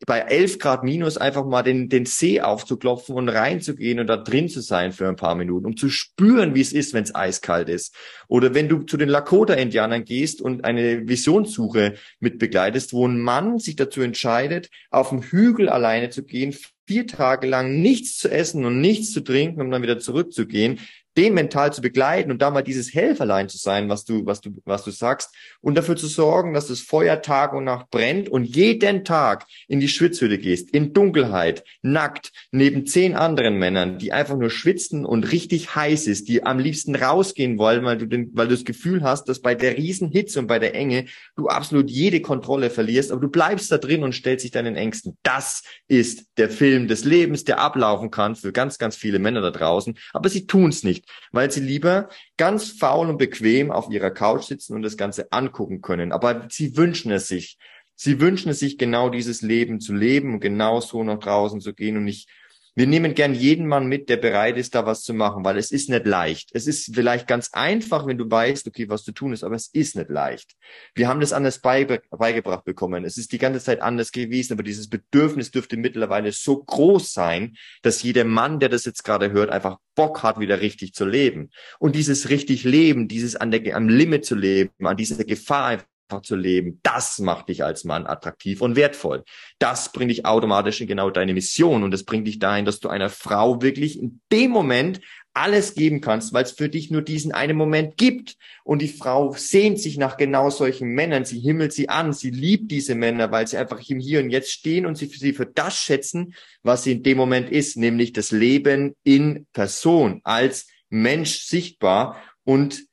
[0.07, 4.49] bei 11 Grad minus einfach mal den, den See aufzuklopfen und reinzugehen und da drin
[4.49, 7.69] zu sein für ein paar Minuten, um zu spüren, wie es ist, wenn es eiskalt
[7.69, 7.95] ist.
[8.29, 13.59] Oder wenn du zu den Lakota-Indianern gehst und eine Visionssuche mit begleitest, wo ein Mann
[13.59, 16.55] sich dazu entscheidet, auf dem Hügel alleine zu gehen,
[16.87, 20.81] vier Tage lang nichts zu essen und nichts zu trinken, um dann wieder zurückzugehen,
[21.17, 24.51] den mental zu begleiten und da mal dieses Helferlein zu sein, was du, was du,
[24.65, 28.45] was du sagst und dafür zu sorgen, dass das Feuer Tag und Nacht brennt und
[28.45, 34.37] jeden Tag in die Schwitzhütte gehst, in Dunkelheit, nackt, neben zehn anderen Männern, die einfach
[34.37, 38.49] nur schwitzen und richtig heiß ist, die am liebsten rausgehen wollen, weil du den, weil
[38.49, 42.21] du das Gefühl hast, dass bei der Riesenhitze und bei der Enge du absolut jede
[42.21, 45.17] Kontrolle verlierst, aber du bleibst da drin und stellst dich deinen Ängsten.
[45.23, 49.51] Das ist der Film des Lebens, der ablaufen kann für ganz, ganz viele Männer da
[49.51, 54.45] draußen, aber sie tun's nicht weil sie lieber ganz faul und bequem auf ihrer Couch
[54.45, 56.13] sitzen und das Ganze angucken können.
[56.13, 57.59] Aber sie wünschen es sich.
[57.97, 61.75] Sie wünschen es sich, genau dieses Leben zu leben und genau so nach draußen zu
[61.75, 62.29] gehen und nicht
[62.77, 65.71] wir nehmen gern jeden Mann mit, der bereit ist, da was zu machen, weil es
[65.71, 66.51] ist nicht leicht.
[66.55, 69.69] Es ist vielleicht ganz einfach, wenn du weißt, okay, was zu tun ist, aber es
[69.69, 70.57] ist nicht leicht.
[70.95, 73.05] Wir haben das anders beige beigebracht bekommen.
[73.05, 77.57] Es ist die ganze Zeit anders gewesen, aber dieses Bedürfnis dürfte mittlerweile so groß sein,
[77.83, 81.51] dass jeder Mann, der das jetzt gerade hört, einfach Bock hat, wieder richtig zu leben.
[81.79, 85.85] Und dieses richtig Leben, dieses an der, am Limit zu leben, an dieser Gefahr
[86.23, 89.25] zu leben, das macht dich als Mann attraktiv und wertvoll.
[89.59, 92.89] Das bringt dich automatisch in genau deine Mission und das bringt dich dahin, dass du
[92.89, 95.01] einer Frau wirklich in dem Moment
[95.35, 98.37] alles geben kannst, weil es für dich nur diesen einen Moment gibt.
[98.63, 101.25] Und die Frau sehnt sich nach genau solchen Männern.
[101.25, 102.13] Sie himmelt sie an.
[102.13, 105.19] Sie liebt diese Männer, weil sie einfach im Hier und Jetzt stehen und sie für
[105.19, 110.21] sie für das schätzen, was sie in dem Moment ist, nämlich das Leben in Person
[110.23, 112.85] als Mensch sichtbar und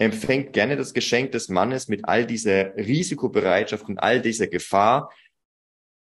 [0.00, 5.12] empfängt gerne das Geschenk des Mannes mit all dieser Risikobereitschaft und all dieser Gefahr.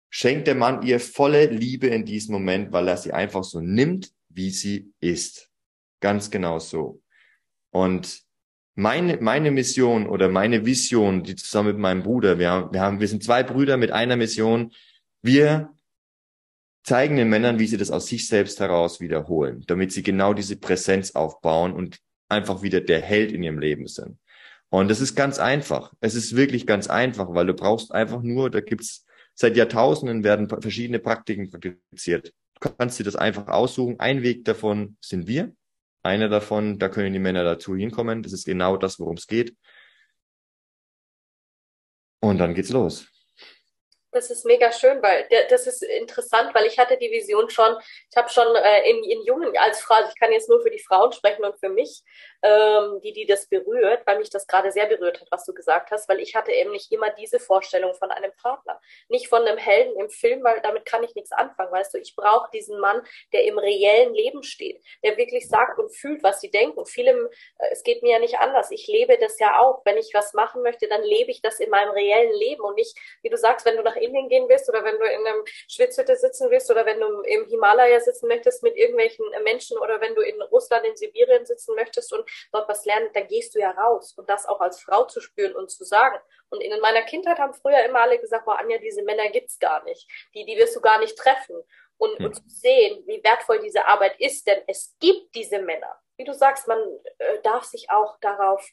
[0.08, 4.12] Schenkt der Mann ihr volle Liebe in diesem Moment, weil er sie einfach so nimmt,
[4.28, 5.50] wie sie ist.
[6.00, 7.02] Ganz genau so.
[7.70, 8.22] Und
[8.76, 13.00] meine, meine Mission oder meine Vision, die zusammen mit meinem Bruder, wir haben, wir haben,
[13.00, 14.72] wir sind zwei Brüder mit einer Mission.
[15.22, 15.74] Wir
[16.84, 20.56] zeigen den Männern, wie sie das aus sich selbst heraus wiederholen, damit sie genau diese
[20.56, 22.00] Präsenz aufbauen und
[22.32, 24.18] einfach wieder der Held in ihrem Leben sind.
[24.70, 25.92] Und das ist ganz einfach.
[26.00, 30.48] Es ist wirklich ganz einfach, weil du brauchst einfach nur, da gibt's seit Jahrtausenden werden
[30.48, 32.32] verschiedene Praktiken praktiziert.
[32.58, 34.00] Du kannst dir das einfach aussuchen.
[34.00, 35.54] Ein Weg davon sind wir.
[36.02, 38.22] Einer davon, da können die Männer dazu hinkommen.
[38.22, 39.56] Das ist genau das, worum es geht.
[42.20, 43.11] Und dann geht's los.
[44.14, 47.78] Das ist mega schön, weil das ist interessant, weil ich hatte die Vision schon,
[48.10, 50.70] ich habe schon äh, in, in jungen, als Frau, also ich kann jetzt nur für
[50.70, 52.02] die Frauen sprechen und für mich,
[52.42, 55.90] ähm, die, die das berührt, weil mich das gerade sehr berührt hat, was du gesagt
[55.92, 58.78] hast, weil ich hatte eben nicht immer diese Vorstellung von einem Partner.
[59.08, 61.98] Nicht von einem Helden im Film, weil damit kann ich nichts anfangen, weißt du.
[61.98, 63.00] Ich brauche diesen Mann,
[63.32, 66.84] der im reellen Leben steht, der wirklich sagt und fühlt, was sie denken.
[66.84, 68.70] Vielem, äh, es geht mir ja nicht anders.
[68.72, 69.80] Ich lebe das ja auch.
[69.86, 72.94] Wenn ich was machen möchte, dann lebe ich das in meinem reellen Leben und nicht,
[73.22, 76.16] wie du sagst, wenn du nach Indien gehen willst oder wenn du in einem Schwitzhütte
[76.16, 80.22] sitzen willst oder wenn du im Himalaya sitzen möchtest mit irgendwelchen Menschen oder wenn du
[80.22, 84.14] in Russland, in Sibirien sitzen möchtest und dort was lernen, dann gehst du ja raus
[84.16, 86.18] und das auch als Frau zu spüren und zu sagen.
[86.50, 89.82] Und in meiner Kindheit haben früher immer alle gesagt, boah, Anja, diese Männer gibt's gar
[89.84, 90.06] nicht.
[90.34, 91.56] Die, die wirst du gar nicht treffen.
[91.96, 92.26] Und, hm.
[92.26, 95.96] und zu sehen, wie wertvoll diese Arbeit ist, denn es gibt diese Männer.
[96.16, 96.78] Wie du sagst, man
[97.18, 98.68] äh, darf sich auch darauf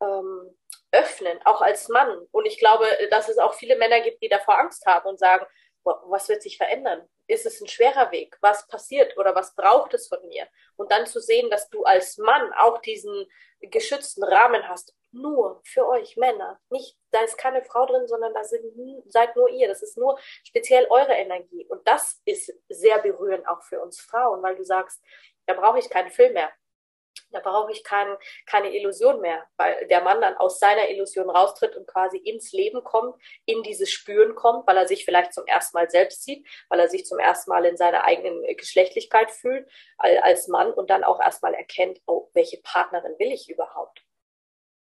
[0.00, 0.56] ähm,
[0.94, 2.26] öffnen, auch als Mann.
[2.30, 5.46] Und ich glaube, dass es auch viele Männer gibt, die davor Angst haben und sagen,
[5.84, 7.06] was wird sich verändern?
[7.26, 8.36] Ist es ein schwerer Weg?
[8.40, 10.46] Was passiert oder was braucht es von mir?
[10.76, 13.26] Und dann zu sehen, dass du als Mann auch diesen
[13.60, 16.60] geschützten Rahmen hast, nur für euch Männer.
[16.70, 18.64] Nicht, da ist keine Frau drin, sondern da sind,
[19.06, 19.68] seid nur ihr.
[19.68, 21.64] Das ist nur speziell eure Energie.
[21.68, 25.02] Und das ist sehr berührend auch für uns Frauen, weil du sagst,
[25.46, 26.50] da brauche ich keinen Film mehr.
[27.30, 31.76] Da brauche ich kein, keine Illusion mehr, weil der Mann dann aus seiner Illusion raustritt
[31.76, 35.76] und quasi ins Leben kommt, in dieses Spüren kommt, weil er sich vielleicht zum ersten
[35.76, 40.48] Mal selbst sieht, weil er sich zum ersten Mal in seiner eigenen Geschlechtlichkeit fühlt als
[40.48, 44.04] Mann und dann auch erstmal erkennt, oh, welche Partnerin will ich überhaupt?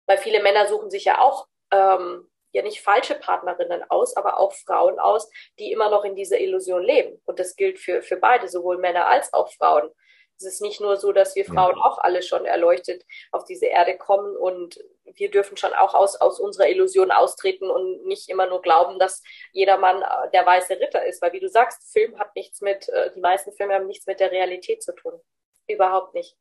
[0.07, 4.53] Weil viele Männer suchen sich ja auch ähm, ja nicht falsche Partnerinnen aus, aber auch
[4.53, 7.21] Frauen aus, die immer noch in dieser Illusion leben.
[7.25, 9.91] Und das gilt für, für beide, sowohl Männer als auch Frauen
[10.39, 11.83] Es ist nicht nur so, dass wir Frauen ja.
[11.83, 16.39] auch alle schon erleuchtet auf diese Erde kommen und wir dürfen schon auch aus, aus
[16.39, 19.23] unserer Illusion austreten und nicht immer nur glauben, dass
[19.53, 21.21] jeder Mann äh, der weiße Ritter ist.
[21.23, 24.21] Weil wie du sagst, Film hat nichts mit, äh, die meisten Filme haben nichts mit
[24.21, 25.21] der Realität zu tun.
[25.67, 26.37] Überhaupt nicht.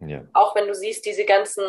[0.00, 0.24] Ja.
[0.32, 1.64] Auch wenn du siehst, diese ganzen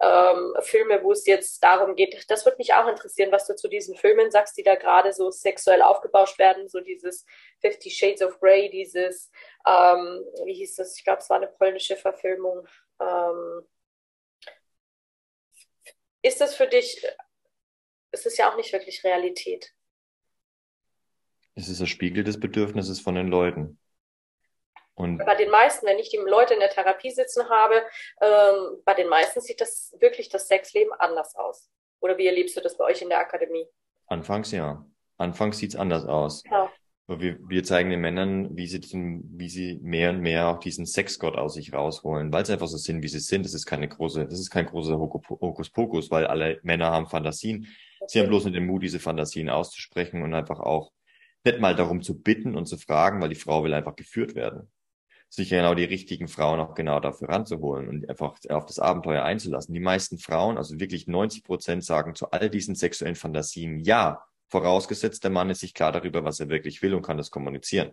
[0.00, 3.68] ähm, Filme, wo es jetzt darum geht, das würde mich auch interessieren, was du zu
[3.68, 7.26] diesen Filmen sagst, die da gerade so sexuell aufgebauscht werden, so dieses
[7.60, 9.30] Fifty Shades of Grey, dieses,
[9.66, 12.66] ähm, wie hieß das, ich glaube, es war eine polnische Verfilmung.
[13.00, 13.66] Ähm,
[16.22, 17.06] ist das für dich,
[18.12, 19.74] ist es ja auch nicht wirklich Realität?
[21.54, 23.78] Es ist das Spiegel des Bedürfnisses von den Leuten.
[24.96, 27.82] Und bei den meisten, wenn ich die Leute in der Therapie sitzen habe,
[28.20, 31.68] ähm, bei den meisten sieht das wirklich das Sexleben anders aus.
[32.00, 33.66] Oder wie erlebst du das bei euch in der Akademie?
[34.06, 34.84] Anfangs ja.
[35.16, 36.42] Anfangs sieht es anders aus.
[36.50, 36.70] Ja.
[37.06, 40.86] Wir, wir zeigen den Männern, wie sie, diesen, wie sie mehr und mehr auch diesen
[40.86, 43.44] Sexgott aus sich rausholen, weil sie einfach so sind, wie sie sind.
[43.44, 47.66] Das ist keine große, das ist kein großer Hokuspokus, weil alle Männer haben Fantasien.
[48.00, 48.06] Okay.
[48.08, 50.92] Sie haben bloß nicht den Mut, diese Fantasien auszusprechen und einfach auch
[51.44, 54.70] nicht mal darum zu bitten und zu fragen, weil die Frau will einfach geführt werden
[55.34, 59.74] sich genau die richtigen Frauen auch genau dafür ranzuholen und einfach auf das Abenteuer einzulassen.
[59.74, 65.24] Die meisten Frauen, also wirklich 90 Prozent, sagen zu all diesen sexuellen Fantasien ja, vorausgesetzt
[65.24, 67.92] der Mann ist sich klar darüber, was er wirklich will und kann das kommunizieren.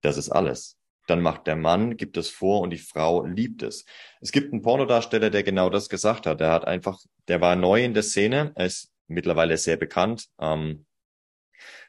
[0.00, 0.78] Das ist alles.
[1.06, 3.84] Dann macht der Mann, gibt es vor und die Frau liebt es.
[4.20, 6.40] Es gibt einen Pornodarsteller, der genau das gesagt hat.
[6.40, 10.28] Der hat einfach, der war neu in der Szene, er ist mittlerweile sehr bekannt.
[10.38, 10.86] Ähm,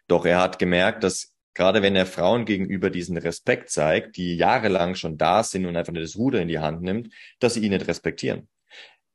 [0.07, 4.95] doch er hat gemerkt, dass gerade wenn er Frauen gegenüber diesen Respekt zeigt, die jahrelang
[4.95, 7.72] schon da sind und einfach nur das Ruder in die Hand nimmt, dass sie ihn
[7.72, 8.47] nicht respektieren.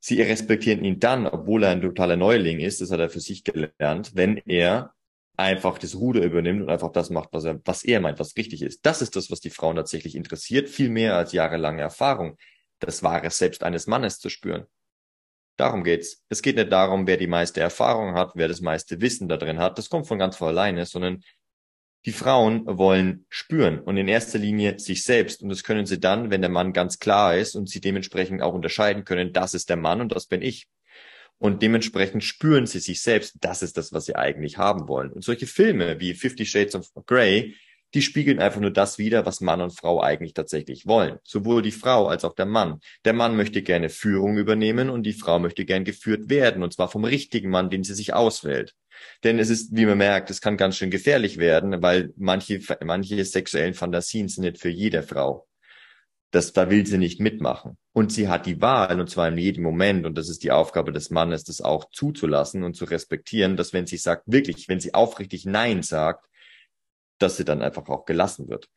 [0.00, 3.42] Sie respektieren ihn dann, obwohl er ein totaler Neuling ist, das hat er für sich
[3.42, 4.92] gelernt, wenn er
[5.36, 8.62] einfach das Ruder übernimmt und einfach das macht, was er, was er meint, was richtig
[8.62, 8.84] ist.
[8.84, 12.36] Das ist das, was die Frauen tatsächlich interessiert, viel mehr als jahrelange Erfahrung,
[12.78, 14.66] das wahre Selbst eines Mannes zu spüren.
[15.56, 16.24] Darum geht's.
[16.28, 19.58] Es geht nicht darum, wer die meiste Erfahrung hat, wer das meiste Wissen da drin
[19.58, 19.78] hat.
[19.78, 21.22] Das kommt von ganz von alleine, sondern
[22.06, 25.42] die Frauen wollen spüren und in erster Linie sich selbst.
[25.42, 28.52] Und das können sie dann, wenn der Mann ganz klar ist und sie dementsprechend auch
[28.52, 30.68] unterscheiden können, das ist der Mann und das bin ich.
[31.38, 35.10] Und dementsprechend spüren sie sich selbst, das ist das, was sie eigentlich haben wollen.
[35.10, 37.54] Und solche Filme wie Fifty Shades of Grey,
[37.94, 41.18] die spiegeln einfach nur das wider, was Mann und Frau eigentlich tatsächlich wollen.
[41.22, 42.80] Sowohl die Frau als auch der Mann.
[43.04, 46.64] Der Mann möchte gerne Führung übernehmen und die Frau möchte gern geführt werden.
[46.64, 48.74] Und zwar vom richtigen Mann, den sie sich auswählt.
[49.22, 53.24] Denn es ist, wie man merkt, es kann ganz schön gefährlich werden, weil manche, manche
[53.24, 55.46] sexuellen Fantasien sind nicht für jede Frau.
[56.32, 57.78] Das, da will sie nicht mitmachen.
[57.92, 60.90] Und sie hat die Wahl, und zwar in jedem Moment, und das ist die Aufgabe
[60.90, 64.94] des Mannes, das auch zuzulassen und zu respektieren, dass wenn sie sagt, wirklich, wenn sie
[64.94, 66.26] aufrichtig Nein sagt,
[67.24, 68.68] dass sie dann einfach auch gelassen wird.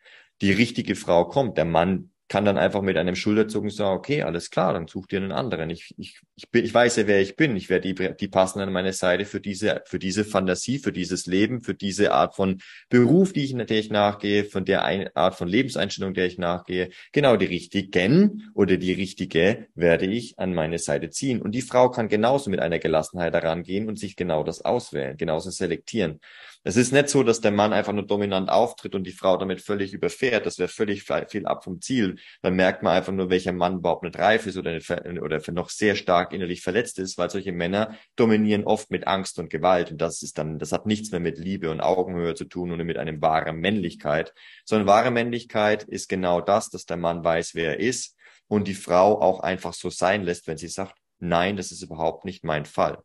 [0.42, 4.50] Die richtige Frau kommt, der Mann kann dann einfach mit einem Schulterzucken sagen, okay, alles
[4.50, 5.70] klar, dann such dir einen anderen.
[5.70, 7.56] Ich, ich, ich, bin, ich weiß ja, wer ich bin.
[7.56, 11.26] Ich werde die, die passen an meine Seite für diese, für diese Fantasie, für dieses
[11.26, 15.36] Leben, für diese Art von Beruf, die ich, der ich nachgehe, von der ein, Art
[15.36, 16.90] von Lebenseinstellung, der ich nachgehe.
[17.14, 21.42] Genau die richtigen oder die richtige werde ich an meine Seite ziehen.
[21.42, 25.50] Und die Frau kann genauso mit einer Gelassenheit herangehen und sich genau das auswählen, genauso
[25.50, 26.20] selektieren.
[26.68, 29.62] Es ist nicht so, dass der Mann einfach nur dominant auftritt und die Frau damit
[29.62, 30.46] völlig überfährt.
[30.46, 32.18] Das wäre völlig viel ab vom Ziel.
[32.42, 35.70] Dann merkt man einfach nur, welcher Mann überhaupt nicht reif ist oder, nicht, oder noch
[35.70, 39.92] sehr stark innerlich verletzt ist, weil solche Männer dominieren oft mit Angst und Gewalt.
[39.92, 42.84] Und das ist dann, das hat nichts mehr mit Liebe und Augenhöhe zu tun oder
[42.84, 44.34] mit einem wahren Männlichkeit,
[44.66, 48.18] sondern wahre Männlichkeit ist genau das, dass der Mann weiß, wer er ist
[48.50, 52.26] und die Frau auch einfach so sein lässt, wenn sie sagt, nein, das ist überhaupt
[52.26, 53.02] nicht mein Fall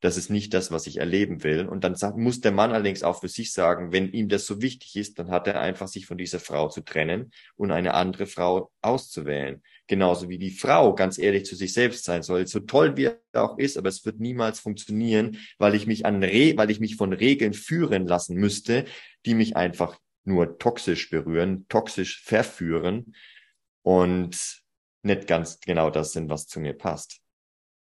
[0.00, 1.66] das ist nicht das, was ich erleben will.
[1.66, 4.96] Und dann muss der Mann allerdings auch für sich sagen, wenn ihm das so wichtig
[4.96, 8.70] ist, dann hat er einfach sich von dieser Frau zu trennen und eine andere Frau
[8.80, 9.62] auszuwählen.
[9.86, 13.20] Genauso wie die Frau ganz ehrlich zu sich selbst sein soll, so toll wie er
[13.34, 16.96] auch ist, aber es wird niemals funktionieren, weil ich mich an Re weil ich mich
[16.96, 18.86] von Regeln führen lassen müsste,
[19.26, 23.14] die mich einfach nur toxisch berühren, toxisch verführen
[23.82, 24.62] und
[25.02, 27.20] nicht ganz genau das sind, was zu mir passt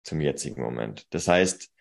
[0.03, 1.07] zum jetzigen Moment.
[1.13, 1.72] Das heißt,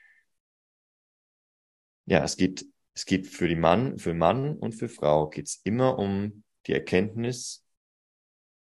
[2.07, 5.99] ja, es geht, es geht für die Mann, für Mann und für Frau geht's immer
[5.99, 7.65] um die Erkenntnis,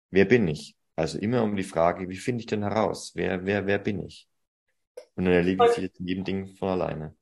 [0.09, 0.75] wer bin ich?
[0.95, 3.13] Also immer um die Frage, wie finde ich denn heraus?
[3.15, 4.27] Wer, wer, wer bin ich?
[5.15, 7.15] Und dann erlebe ich in jedem Ding von alleine.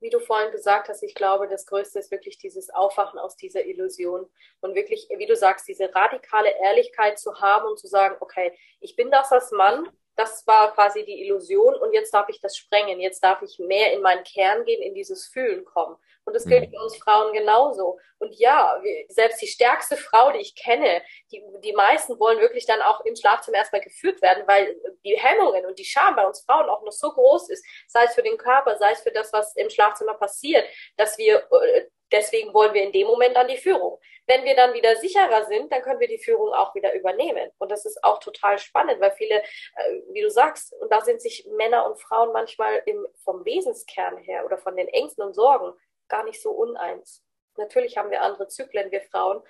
[0.00, 3.64] Wie du vorhin gesagt hast, ich glaube, das Größte ist wirklich dieses Aufwachen aus dieser
[3.64, 4.26] Illusion
[4.60, 8.96] und wirklich, wie du sagst, diese radikale Ehrlichkeit zu haben und zu sagen, okay, ich
[8.96, 13.00] bin das als Mann, das war quasi die Illusion und jetzt darf ich das sprengen.
[13.00, 15.96] Jetzt darf ich mehr in meinen Kern gehen, in dieses Fühlen kommen.
[16.24, 16.74] Und das gilt mhm.
[16.74, 17.98] für uns Frauen genauso.
[18.18, 21.02] Und ja, selbst die stärkste Frau, die ich kenne,
[21.32, 25.66] die, die meisten wollen wirklich dann auch im Schlafzimmer erstmal geführt werden, weil die Hemmungen
[25.66, 28.36] und die Scham bei uns Frauen auch noch so groß ist, sei es für den
[28.36, 30.64] Körper, sei es für das, was im Schlafzimmer passiert,
[30.96, 33.98] dass wir äh, Deswegen wollen wir in dem Moment dann die Führung.
[34.26, 37.50] Wenn wir dann wieder sicherer sind, dann können wir die Führung auch wieder übernehmen.
[37.58, 41.22] Und das ist auch total spannend, weil viele, äh, wie du sagst, und da sind
[41.22, 45.72] sich Männer und Frauen manchmal im, vom Wesenskern her oder von den Ängsten und Sorgen
[46.08, 47.24] gar nicht so uneins.
[47.56, 49.42] Natürlich haben wir andere Zyklen, wir Frauen.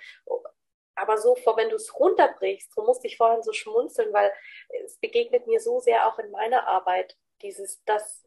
[0.95, 4.31] Aber so, wenn du es runterbrichst, du musst dich vorhin so schmunzeln, weil
[4.85, 8.23] es begegnet mir so sehr auch in meiner Arbeit, dieses, dass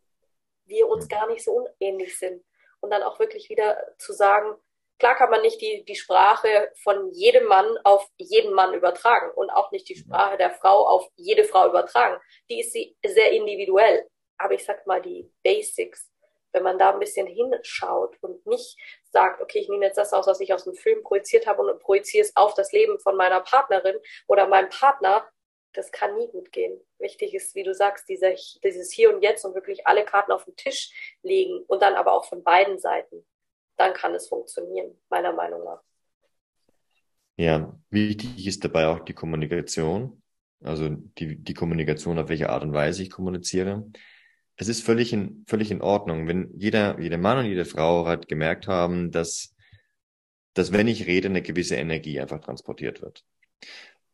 [0.64, 2.45] wir uns gar nicht so unähnlich sind
[2.87, 4.55] und dann auch wirklich wieder zu sagen,
[5.01, 9.51] klar kann man nicht die, die Sprache von jedem Mann auf jeden Mann übertragen und
[9.51, 12.16] auch nicht die Sprache der Frau auf jede Frau übertragen.
[12.49, 14.09] Die ist sehr individuell.
[14.39, 16.12] Aber ich sag mal, die Basics,
[16.53, 18.78] wenn man da ein bisschen hinschaut und nicht
[19.11, 21.80] sagt, okay, ich nehme jetzt das aus, was ich aus dem Film projiziert habe und
[21.80, 25.28] projiziere es auf das Leben von meiner Partnerin oder meinem Partner,
[25.77, 26.81] das kann nie gut gehen.
[26.99, 30.45] Wichtig ist, wie du sagst, dieser, dieses Hier und Jetzt und wirklich alle Karten auf
[30.45, 33.24] den Tisch legen und dann aber auch von beiden Seiten.
[33.77, 35.83] Dann kann es funktionieren, meiner Meinung nach.
[37.37, 40.22] Ja, wichtig ist dabei auch die Kommunikation.
[40.62, 43.87] Also die, die Kommunikation, auf welche Art und Weise ich kommuniziere.
[44.57, 48.27] Es ist völlig in, völlig in Ordnung, wenn jeder, jeder Mann und jede Frau hat
[48.27, 49.55] gemerkt haben, dass,
[50.55, 53.22] dass wenn ich rede, eine gewisse Energie einfach transportiert wird.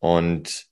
[0.00, 0.71] Und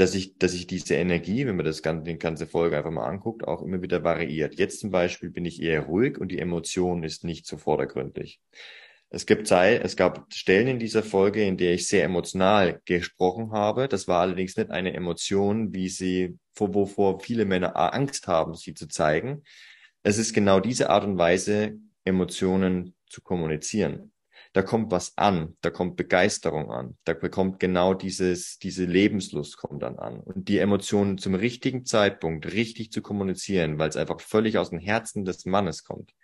[0.00, 3.06] dass ich, dass ich diese Energie, wenn man das ganze, die ganze Folge einfach mal
[3.06, 4.54] anguckt, auch immer wieder variiert.
[4.54, 8.40] Jetzt zum Beispiel bin ich eher ruhig und die Emotion ist nicht so vordergründig.
[9.10, 13.52] Es gibt Zeit, es gab Stellen in dieser Folge, in der ich sehr emotional gesprochen
[13.52, 13.88] habe.
[13.88, 18.88] Das war allerdings nicht eine Emotion, wie sie, wovor viele Männer Angst haben, sie zu
[18.88, 19.42] zeigen.
[20.02, 24.09] Es ist genau diese Art und Weise, Emotionen zu kommunizieren
[24.52, 29.82] da kommt was an, da kommt Begeisterung an, da bekommt genau dieses, diese Lebenslust kommt
[29.82, 30.20] dann an.
[30.20, 34.80] Und die Emotionen zum richtigen Zeitpunkt richtig zu kommunizieren, weil es einfach völlig aus dem
[34.80, 36.14] Herzen des Mannes kommt.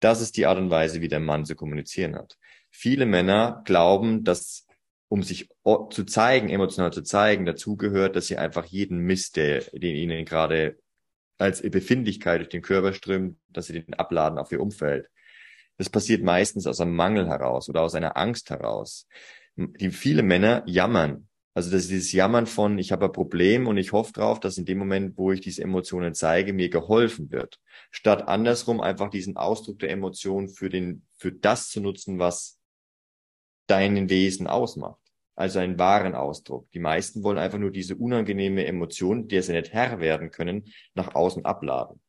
[0.00, 2.36] Das ist die Art und Weise, wie der Mann zu kommunizieren hat.
[2.70, 4.66] Viele Männer glauben, dass
[5.08, 5.48] um sich
[5.90, 10.24] zu zeigen, emotional zu zeigen, dazu gehört, dass sie einfach jeden Mist, der, den ihnen
[10.24, 10.78] gerade
[11.38, 15.08] als Befindlichkeit durch den Körper strömt, dass sie den abladen auf ihr Umfeld.
[15.76, 19.08] Das passiert meistens aus einem Mangel heraus oder aus einer Angst heraus.
[19.56, 21.28] Die viele Männer jammern.
[21.56, 24.58] Also das ist dieses Jammern von, ich habe ein Problem und ich hoffe drauf, dass
[24.58, 27.60] in dem Moment, wo ich diese Emotionen zeige, mir geholfen wird.
[27.92, 32.58] Statt andersrum einfach diesen Ausdruck der Emotion für den, für das zu nutzen, was
[33.68, 34.98] deinen Wesen ausmacht.
[35.36, 36.70] Also einen wahren Ausdruck.
[36.72, 41.14] Die meisten wollen einfach nur diese unangenehme Emotion, der sie nicht Herr werden können, nach
[41.14, 42.00] außen abladen.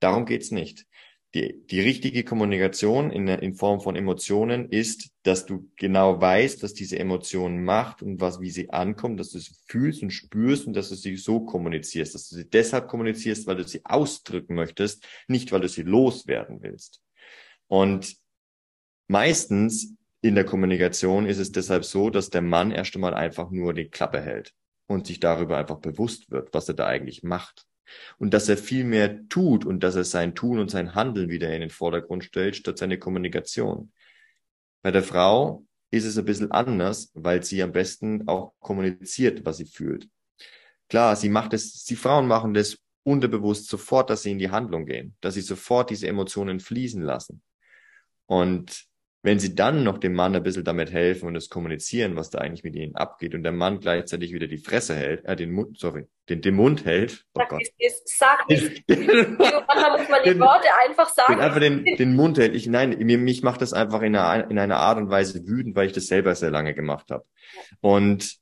[0.00, 0.86] Darum geht's nicht
[1.34, 6.72] die, die richtige Kommunikation in, in Form von Emotionen ist, dass du genau weißt, was
[6.72, 10.72] diese Emotion macht und was, wie sie ankommt, dass du sie fühlst und spürst und
[10.74, 15.06] dass du sie so kommunizierst, dass du sie deshalb kommunizierst, weil du sie ausdrücken möchtest,
[15.26, 17.02] nicht weil du sie loswerden willst.
[17.66, 18.16] Und
[19.06, 23.74] meistens in der Kommunikation ist es deshalb so, dass der Mann erst einmal einfach nur
[23.74, 24.54] die Klappe hält
[24.86, 27.68] und sich darüber einfach bewusst wird, was er da eigentlich macht
[28.18, 31.52] und dass er viel mehr tut und dass er sein Tun und sein Handeln wieder
[31.52, 33.92] in den Vordergrund stellt, statt seine Kommunikation.
[34.82, 39.58] Bei der Frau ist es ein bisschen anders, weil sie am besten auch kommuniziert, was
[39.58, 40.08] sie fühlt.
[40.88, 44.86] Klar, sie macht es, die Frauen machen das unterbewusst sofort, dass sie in die Handlung
[44.86, 47.42] gehen, dass sie sofort diese Emotionen fließen lassen.
[48.26, 48.87] Und
[49.22, 52.38] wenn sie dann noch dem Mann ein bisschen damit helfen und es kommunizieren, was da
[52.38, 55.78] eigentlich mit ihnen abgeht und der Mann gleichzeitig wieder die Fresse hält, äh, den Mund,
[55.78, 57.24] sorry, den, den Mund hält.
[57.34, 57.62] Oh sag, Gott.
[57.78, 58.84] Ist, sag nicht.
[58.88, 61.34] Manchmal muss man die Worte einfach sagen.
[61.34, 62.54] Den, einfach den, den Mund hält.
[62.54, 65.74] Ich, nein, mir, mich macht das einfach in einer, in einer Art und Weise wütend,
[65.74, 67.24] weil ich das selber sehr lange gemacht habe.
[67.80, 68.38] Und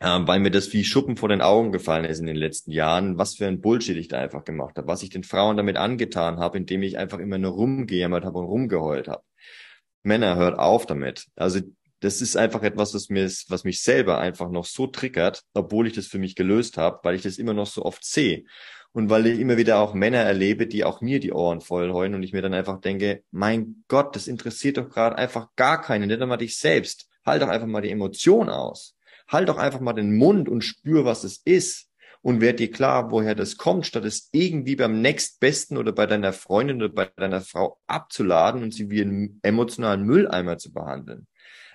[0.00, 3.16] äh, weil mir das wie Schuppen vor den Augen gefallen ist in den letzten Jahren,
[3.16, 6.40] was für ein Bullshit ich da einfach gemacht habe, was ich den Frauen damit angetan
[6.40, 9.22] habe, indem ich einfach immer nur rumgejammert habe und rumgeheult habe.
[10.04, 11.26] Männer, hört auf damit.
[11.36, 11.60] Also
[12.00, 15.94] das ist einfach etwas, was mir, was mich selber einfach noch so triggert, obwohl ich
[15.94, 18.44] das für mich gelöst habe, weil ich das immer noch so oft sehe.
[18.92, 22.14] Und weil ich immer wieder auch Männer erlebe, die auch mir die Ohren voll heulen
[22.14, 26.08] und ich mir dann einfach denke, mein Gott, das interessiert doch gerade einfach gar keinen,
[26.08, 27.08] nicht einmal dich selbst.
[27.26, 28.94] Halt doch einfach mal die Emotion aus.
[29.26, 31.88] Halt doch einfach mal den Mund und spür, was es ist
[32.24, 36.32] und werd dir klar, woher das kommt, statt es irgendwie beim nächstbesten oder bei deiner
[36.32, 41.26] Freundin oder bei deiner Frau abzuladen und sie wie einen emotionalen Mülleimer zu behandeln.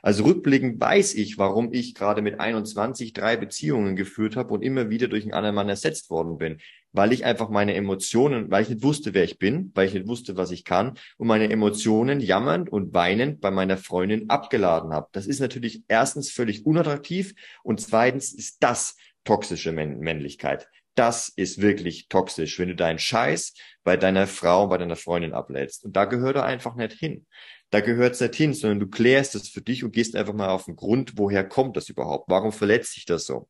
[0.01, 4.89] Also rückblickend weiß ich, warum ich gerade mit 21 drei Beziehungen geführt habe und immer
[4.89, 6.57] wieder durch einen anderen Mann ersetzt worden bin.
[6.93, 10.07] Weil ich einfach meine Emotionen, weil ich nicht wusste, wer ich bin, weil ich nicht
[10.07, 15.09] wusste, was ich kann und meine Emotionen jammernd und weinend bei meiner Freundin abgeladen habe.
[15.11, 18.95] Das ist natürlich erstens völlig unattraktiv und zweitens ist das
[19.29, 20.67] toxische Männlichkeit.
[20.95, 23.53] Das ist wirklich toxisch, wenn du deinen Scheiß
[23.83, 25.85] bei deiner Frau, bei deiner Freundin ablädst.
[25.85, 27.27] Und da gehört er einfach nicht hin.
[27.69, 30.49] Da gehört es nicht hin, sondern du klärst es für dich und gehst einfach mal
[30.49, 32.27] auf den Grund, woher kommt das überhaupt?
[32.27, 33.47] Warum verletzt sich das so?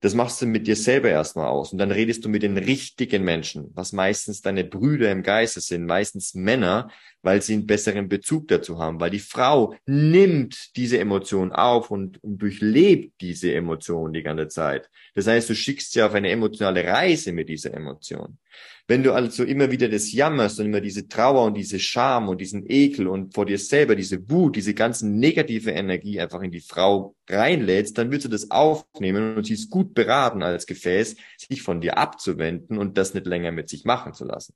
[0.00, 3.24] Das machst du mit dir selber erstmal aus und dann redest du mit den richtigen
[3.24, 6.90] Menschen, was meistens deine Brüder im Geiste sind, meistens Männer,
[7.24, 12.22] weil sie einen besseren Bezug dazu haben, weil die Frau nimmt diese Emotion auf und,
[12.22, 14.90] und durchlebt diese Emotion die ganze Zeit.
[15.14, 18.38] Das heißt, du schickst sie auf eine emotionale Reise mit dieser Emotion.
[18.86, 22.42] Wenn du also immer wieder das jammerst und immer diese Trauer und diese Scham und
[22.42, 26.60] diesen Ekel und vor dir selber diese Wut, diese ganzen negative Energie einfach in die
[26.60, 31.62] Frau reinlädst, dann wird sie das aufnehmen und sie ist gut beraten als Gefäß, sich
[31.62, 34.54] von dir abzuwenden und das nicht länger mit sich machen zu lassen.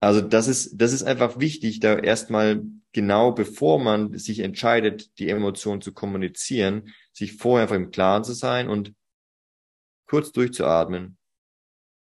[0.00, 5.28] Also das ist, das ist einfach wichtig, da erstmal genau bevor man sich entscheidet, die
[5.28, 8.94] Emotion zu kommunizieren, sich vorher einfach im Klaren zu sein und
[10.06, 11.18] kurz durchzuatmen,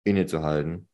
[0.04, 0.90] innezuhalten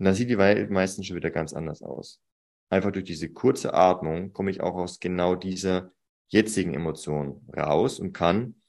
[0.00, 2.22] Und dann sieht die Welt meistens schon wieder ganz anders aus.
[2.70, 5.92] Einfach durch diese kurze Atmung komme ich auch aus genau dieser
[6.28, 8.59] jetzigen Emotion raus und kann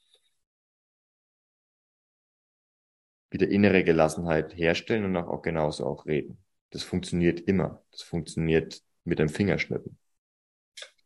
[3.31, 6.37] wieder innere Gelassenheit herstellen und auch genauso auch reden.
[6.69, 7.81] Das funktioniert immer.
[7.91, 9.97] Das funktioniert mit dem Fingerschnippen.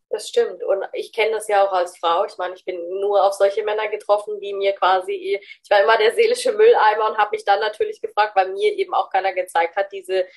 [0.09, 0.63] Das stimmt.
[0.63, 2.25] Und ich kenne das ja auch als Frau.
[2.25, 5.97] Ich meine, ich bin nur auf solche Männer getroffen, die mir quasi, ich war immer
[5.97, 9.75] der seelische Mülleimer und habe mich dann natürlich gefragt, weil mir eben auch keiner gezeigt
[9.75, 10.27] hat, diese,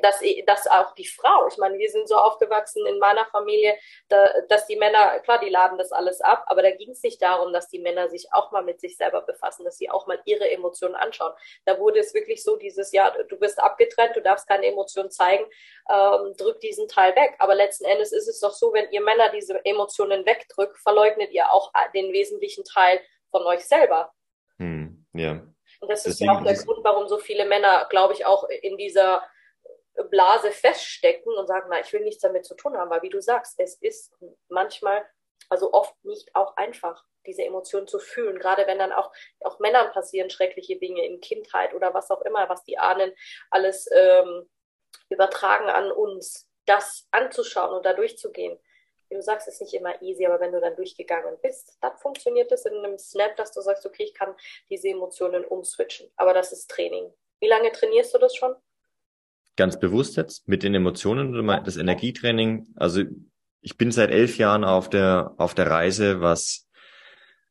[0.00, 3.76] dass, dass auch die Frau, ich meine, wir sind so aufgewachsen in meiner Familie,
[4.08, 7.20] da, dass die Männer, klar, die laden das alles ab, aber da ging es nicht
[7.20, 10.20] darum, dass die Männer sich auch mal mit sich selber befassen, dass sie auch mal
[10.24, 11.34] ihre Emotionen anschauen.
[11.66, 15.44] Da wurde es wirklich so dieses, ja, du bist abgetrennt, du darfst keine Emotionen zeigen,
[15.90, 17.34] ähm, drück diesen Teil weg.
[17.38, 21.52] Aber letzten Endes ist es doch so, wenn ihr Männer diese Emotionen wegdrückt, verleugnet ihr
[21.52, 23.00] auch den wesentlichen Teil
[23.30, 24.12] von euch selber.
[24.58, 25.42] Hm, ja.
[25.80, 28.76] Und das ist ja auch der Grund, warum so viele Männer, glaube ich, auch in
[28.76, 29.22] dieser
[30.10, 33.20] Blase feststecken und sagen, na, ich will nichts damit zu tun haben, weil wie du
[33.20, 34.14] sagst, es ist
[34.48, 35.04] manchmal,
[35.48, 39.92] also oft nicht auch einfach, diese Emotionen zu fühlen, gerade wenn dann auch, auch Männern
[39.92, 43.12] passieren schreckliche Dinge in Kindheit oder was auch immer, was die Ahnen
[43.50, 44.48] alles ähm,
[45.10, 48.58] übertragen an uns, das anzuschauen und da durchzugehen
[49.16, 52.66] du sagst, ist nicht immer easy, aber wenn du dann durchgegangen bist, dann funktioniert es
[52.66, 54.34] in einem Snap, dass du sagst, okay, ich kann
[54.68, 56.08] diese Emotionen umswitchen.
[56.16, 57.10] Aber das ist Training.
[57.40, 58.54] Wie lange trainierst du das schon?
[59.56, 62.68] Ganz bewusst jetzt mit den Emotionen oder das Energietraining.
[62.76, 63.02] Also
[63.60, 66.68] ich bin seit elf Jahren auf der, auf der Reise, was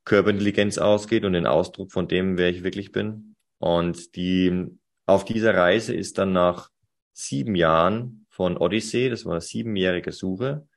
[0.06, 3.36] Körperintelligenz ausgeht und den Ausdruck von dem, wer ich wirklich bin.
[3.60, 4.68] Und die,
[5.06, 6.70] auf dieser Reise ist dann nach
[7.14, 10.68] sieben Jahren von Odyssee, das war eine siebenjährige Suche,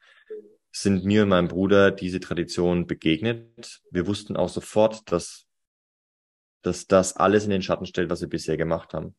[0.73, 3.81] sind mir und meinem Bruder diese Tradition begegnet.
[3.91, 5.47] Wir wussten auch sofort, dass,
[6.63, 9.15] dass das alles in den Schatten stellt, was wir bisher gemacht haben.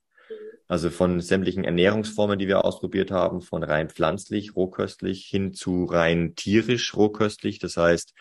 [0.67, 6.33] Also von sämtlichen Ernährungsformen, die wir ausprobiert haben, von rein pflanzlich, rohköstlich hin zu rein
[6.35, 7.59] tierisch, rohköstlich.
[7.59, 8.13] Das heißt,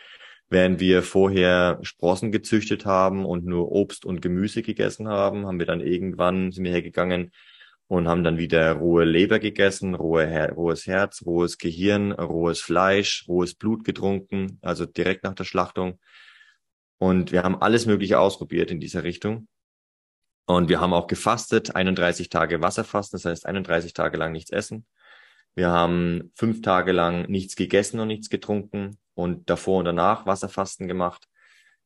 [0.48, 5.66] während wir vorher Sprossen gezüchtet haben und nur Obst und Gemüse gegessen haben, haben wir
[5.66, 7.30] dann irgendwann, sind wir hergegangen,
[7.90, 13.24] und haben dann wieder rohe Leber gegessen, rohe Her rohes Herz, rohes Gehirn, rohes Fleisch,
[13.26, 15.98] rohes Blut getrunken, also direkt nach der Schlachtung.
[16.98, 19.48] Und wir haben alles Mögliche ausprobiert in dieser Richtung.
[20.46, 24.86] Und wir haben auch gefastet, 31 Tage Wasserfasten, das heißt 31 Tage lang nichts essen.
[25.56, 30.86] Wir haben fünf Tage lang nichts gegessen und nichts getrunken und davor und danach Wasserfasten
[30.86, 31.26] gemacht.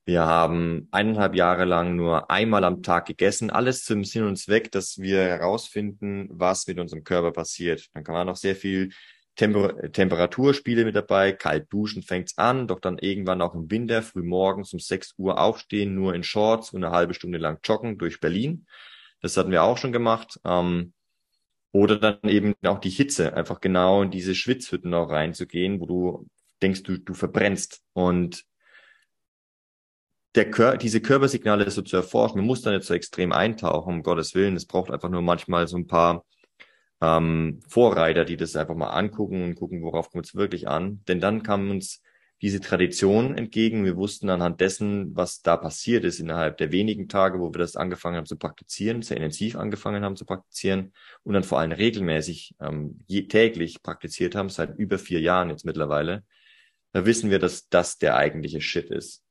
[0.06, 3.50] Wir haben eineinhalb Jahre lang nur einmal am Tag gegessen.
[3.50, 7.88] Alles zum Sinn und Zweck, dass wir herausfinden, was mit unserem Körper passiert.
[7.94, 8.90] Dann kann man noch sehr viel
[9.36, 11.32] Temper Temperaturspiele mit dabei.
[11.32, 15.38] Kalt duschen fängt's an, doch dann irgendwann auch im Winter früh morgens um 6 Uhr
[15.40, 18.66] aufstehen, nur in Shorts und eine halbe Stunde lang joggen durch Berlin.
[19.22, 20.38] Das hatten wir auch schon gemacht.
[20.44, 20.92] Ähm,
[21.72, 26.26] oder dann eben auch die Hitze, einfach genau in diese Schwitzhütten auch reinzugehen, wo du
[26.62, 27.82] denkst, du, du verbrennst.
[27.94, 28.44] Und
[30.34, 32.38] der Kör diese Körpersignale so zu erforschen.
[32.38, 34.56] Man muss da nicht so extrem eintauchen, um Gottes Willen.
[34.56, 36.24] Es braucht einfach nur manchmal so ein paar
[37.00, 41.04] ähm, Vorreiter, die das einfach mal angucken und gucken, worauf kommt es wirklich an.
[41.06, 42.02] Denn dann kann uns
[42.42, 43.84] diese Tradition entgegen.
[43.84, 47.76] Wir wussten anhand dessen, was da passiert ist innerhalb der wenigen Tage, wo wir das
[47.76, 52.54] angefangen haben zu praktizieren, sehr intensiv angefangen haben zu praktizieren und dann vor allem regelmäßig
[52.60, 56.24] ähm, je, täglich praktiziert haben, seit über vier Jahren jetzt mittlerweile.
[56.92, 59.23] Da wissen wir, dass das der eigentliche Shit ist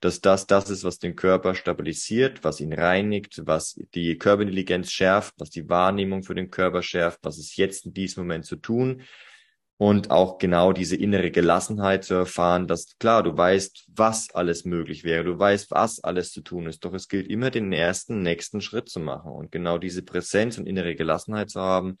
[0.00, 5.34] dass das das ist, was den Körper stabilisiert, was ihn reinigt, was die Körperintelligenz schärft,
[5.38, 9.02] was die Wahrnehmung für den Körper schärft, was ist jetzt in diesem Moment zu tun,
[9.78, 15.04] und auch genau diese innere Gelassenheit zu erfahren, dass klar, du weißt, was alles möglich
[15.04, 18.60] wäre, du weißt, was alles zu tun ist, doch es gilt immer den ersten, nächsten
[18.60, 21.96] Schritt zu machen und genau diese Präsenz und innere Gelassenheit zu haben,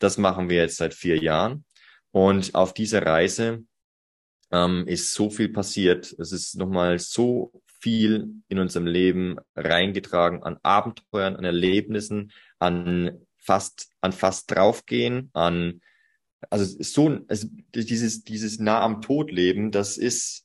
[0.00, 1.64] das machen wir jetzt seit vier Jahren.
[2.10, 3.62] Und auf dieser Reise
[4.52, 10.58] ähm, ist so viel passiert, es ist nochmal so viel in unserem Leben reingetragen an
[10.62, 15.80] Abenteuern, an Erlebnissen, an fast, an fast draufgehen, an
[16.50, 20.44] also so, also dieses, dieses nah am Tod leben, das ist,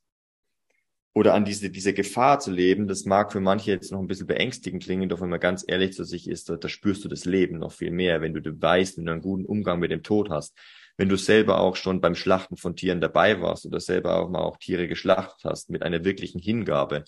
[1.13, 4.27] oder an diese, diese Gefahr zu leben, das mag für manche jetzt noch ein bisschen
[4.27, 7.25] beängstigend klingen, doch wenn man ganz ehrlich zu sich ist, da, da spürst du das
[7.25, 10.03] Leben noch viel mehr, wenn du, du weißt, wenn du einen guten Umgang mit dem
[10.03, 10.55] Tod hast.
[10.97, 14.41] Wenn du selber auch schon beim Schlachten von Tieren dabei warst oder selber auch mal
[14.41, 17.03] auch Tiere geschlachtet hast mit einer wirklichen Hingabe.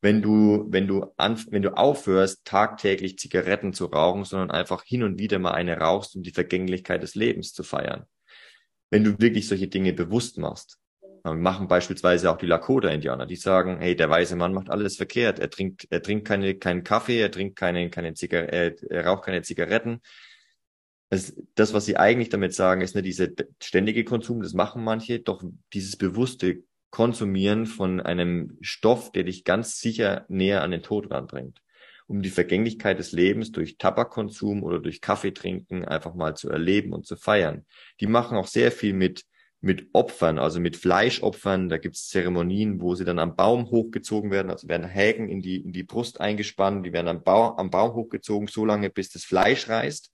[0.00, 5.02] Wenn du, wenn du an, wenn du aufhörst, tagtäglich Zigaretten zu rauchen, sondern einfach hin
[5.02, 8.06] und wieder mal eine rauchst, um die Vergänglichkeit des Lebens zu feiern
[8.92, 10.78] wenn du wirklich solche Dinge bewusst machst.
[11.24, 15.38] Machen beispielsweise auch die Lakota-Indianer, die sagen, hey, der weiße Mann macht alles verkehrt.
[15.38, 19.24] Er trinkt, er trinkt keine, keinen Kaffee, er trinkt keine, keine Zigar er, er raucht
[19.24, 20.02] keine Zigaretten.
[21.12, 23.28] Das, das, was sie eigentlich damit sagen, ist nicht dieser
[23.62, 25.44] ständige Konsum, das machen manche, doch
[25.74, 31.60] dieses bewusste Konsumieren von einem Stoff, der dich ganz sicher näher an den Tod ranbringt
[32.06, 37.06] um die Vergänglichkeit des Lebens durch Tabakkonsum oder durch Kaffeetrinken einfach mal zu erleben und
[37.06, 37.64] zu feiern.
[38.00, 39.24] Die machen auch sehr viel mit
[39.62, 41.68] mit Opfern, also mit Fleischopfern.
[41.68, 45.40] Da gibt es Zeremonien, wo sie dann am Baum hochgezogen werden, also werden Häken in
[45.40, 49.10] die, in die Brust eingespannt, die werden am, Bau, am Baum hochgezogen, so lange, bis
[49.10, 50.11] das Fleisch reißt.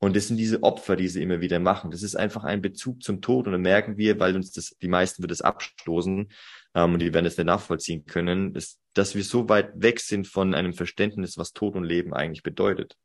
[0.00, 1.90] Und das sind diese Opfer, die sie immer wieder machen.
[1.90, 3.46] Das ist einfach ein Bezug zum Tod.
[3.46, 6.32] Und dann merken wir, weil uns das, die meisten wird es abstoßen,
[6.74, 10.26] ähm, und die werden es nicht nachvollziehen können, ist, dass wir so weit weg sind
[10.26, 12.96] von einem Verständnis, was Tod und Leben eigentlich bedeutet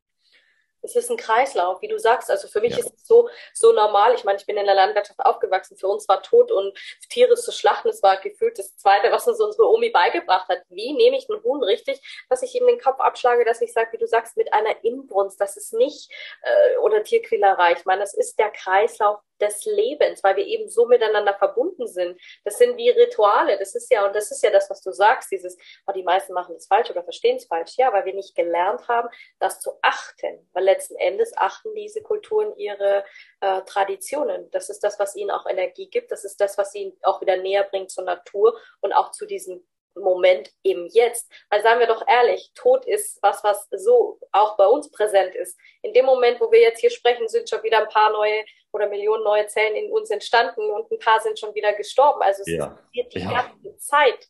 [0.86, 2.29] es ist ein Kreislauf, wie du sagst.
[2.31, 2.79] Also für mich ja.
[2.79, 4.13] ist es so, so normal.
[4.15, 5.77] Ich meine, ich bin in der Landwirtschaft aufgewachsen.
[5.77, 6.77] Für uns war Tod und
[7.09, 10.59] Tiere zu schlachten, das war gefühlt das Zweite, was uns unsere Omi beigebracht hat.
[10.69, 13.91] Wie nehme ich einen Huhn richtig, dass ich ihm den Kopf abschlage, dass ich sage,
[13.93, 15.39] wie du sagst, mit einer Inbrunst.
[15.41, 16.11] Das ist nicht,
[16.41, 17.73] äh, oder Tierquälerei.
[17.73, 22.19] Ich meine, das ist der Kreislauf des Lebens, weil wir eben so miteinander verbunden sind.
[22.43, 23.57] Das sind wie Rituale.
[23.57, 25.57] Das ist ja, und das ist ja das, was du sagst, dieses,
[25.88, 27.73] oh, die meisten machen es falsch oder verstehen es falsch.
[27.77, 29.09] Ja, weil wir nicht gelernt haben,
[29.39, 30.49] das zu achten.
[30.53, 33.03] Weil letzten Endes achten diese Kulturen ihre
[33.41, 34.49] äh, Traditionen.
[34.51, 36.11] Das ist das, was ihnen auch Energie gibt.
[36.11, 39.65] Das ist das, was ihnen auch wieder näher bringt zur Natur und auch zu diesem
[39.95, 41.31] Moment eben jetzt.
[41.49, 45.57] Weil sagen wir doch ehrlich, Tod ist was, was so auch bei uns präsent ist.
[45.81, 48.43] In dem Moment, wo wir jetzt hier sprechen, sind schon wieder ein paar neue
[48.76, 52.21] oder Millionen neue Zellen in uns entstanden und ein paar sind schon wieder gestorben.
[52.21, 52.67] Also es ja.
[52.67, 53.32] passiert die ja.
[53.32, 54.30] ganze Zeit.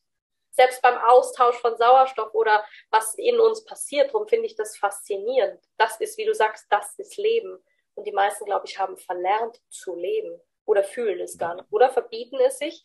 [0.52, 5.60] Selbst beim Austausch von Sauerstoff oder was in uns passiert, darum finde ich das faszinierend.
[5.78, 7.58] Das ist, wie du sagst, das ist Leben.
[7.96, 11.90] Und die meisten, glaube ich, haben verlernt zu leben oder fühlen es gar nicht oder
[11.90, 12.84] verbieten es sich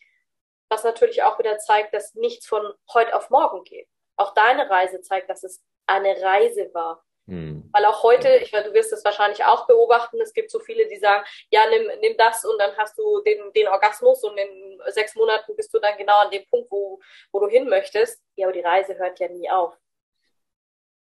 [0.71, 3.89] was natürlich auch wieder zeigt, dass nichts von heute auf morgen geht.
[4.15, 7.03] Auch deine Reise zeigt, dass es eine Reise war.
[7.27, 7.69] Hm.
[7.71, 10.97] Weil auch heute, ich du wirst es wahrscheinlich auch beobachten, es gibt so viele, die
[10.97, 15.15] sagen, ja, nimm, nimm das und dann hast du den, den Orgasmus und in sechs
[15.15, 16.99] Monaten bist du dann genau an dem Punkt, wo,
[17.31, 18.21] wo du hin möchtest.
[18.35, 19.77] Ja, aber die Reise hört ja nie auf.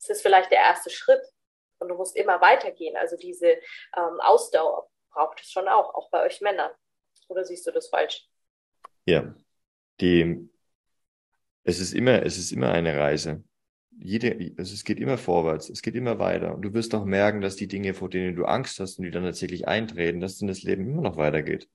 [0.00, 1.22] Es ist vielleicht der erste Schritt
[1.78, 2.96] und du musst immer weitergehen.
[2.96, 3.50] Also diese
[3.96, 6.70] ähm, Ausdauer braucht es schon auch, auch bei euch Männern.
[7.28, 8.26] Oder siehst du das falsch?
[9.04, 9.34] Ja,
[10.00, 10.48] die,
[11.64, 13.42] es ist immer, es ist immer eine Reise.
[14.01, 16.55] Jede, also es geht immer vorwärts, es geht immer weiter.
[16.55, 19.11] Und du wirst auch merken, dass die Dinge, vor denen du Angst hast und die
[19.11, 21.68] dann tatsächlich eintreten, dass dann das Leben immer noch weitergeht.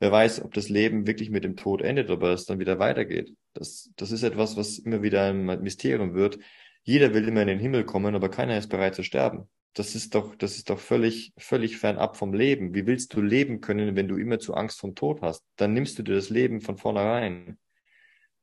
[0.00, 3.36] Wer weiß, ob das Leben wirklich mit dem Tod endet, aber es dann wieder weitergeht.
[3.54, 6.40] Das, das ist etwas, was immer wieder ein Mysterium wird.
[6.82, 9.48] Jeder will immer in den Himmel kommen, aber keiner ist bereit zu sterben.
[9.74, 12.74] Das ist doch, das ist doch völlig, völlig fernab vom Leben.
[12.74, 15.44] Wie willst du leben können, wenn du immer zu Angst vom Tod hast?
[15.56, 17.56] Dann nimmst du dir das Leben von vornherein.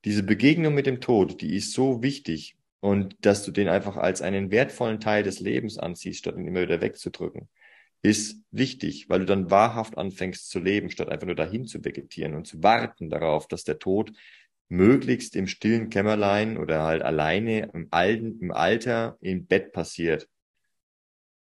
[0.05, 4.21] Diese Begegnung mit dem Tod, die ist so wichtig und dass du den einfach als
[4.21, 7.49] einen wertvollen Teil des Lebens anziehst, statt ihn immer wieder wegzudrücken,
[8.01, 12.35] ist wichtig, weil du dann wahrhaft anfängst zu leben, statt einfach nur dahin zu vegetieren
[12.35, 14.13] und zu warten darauf, dass der Tod
[14.69, 20.29] möglichst im stillen Kämmerlein oder halt alleine im, Alten, im Alter im Bett passiert.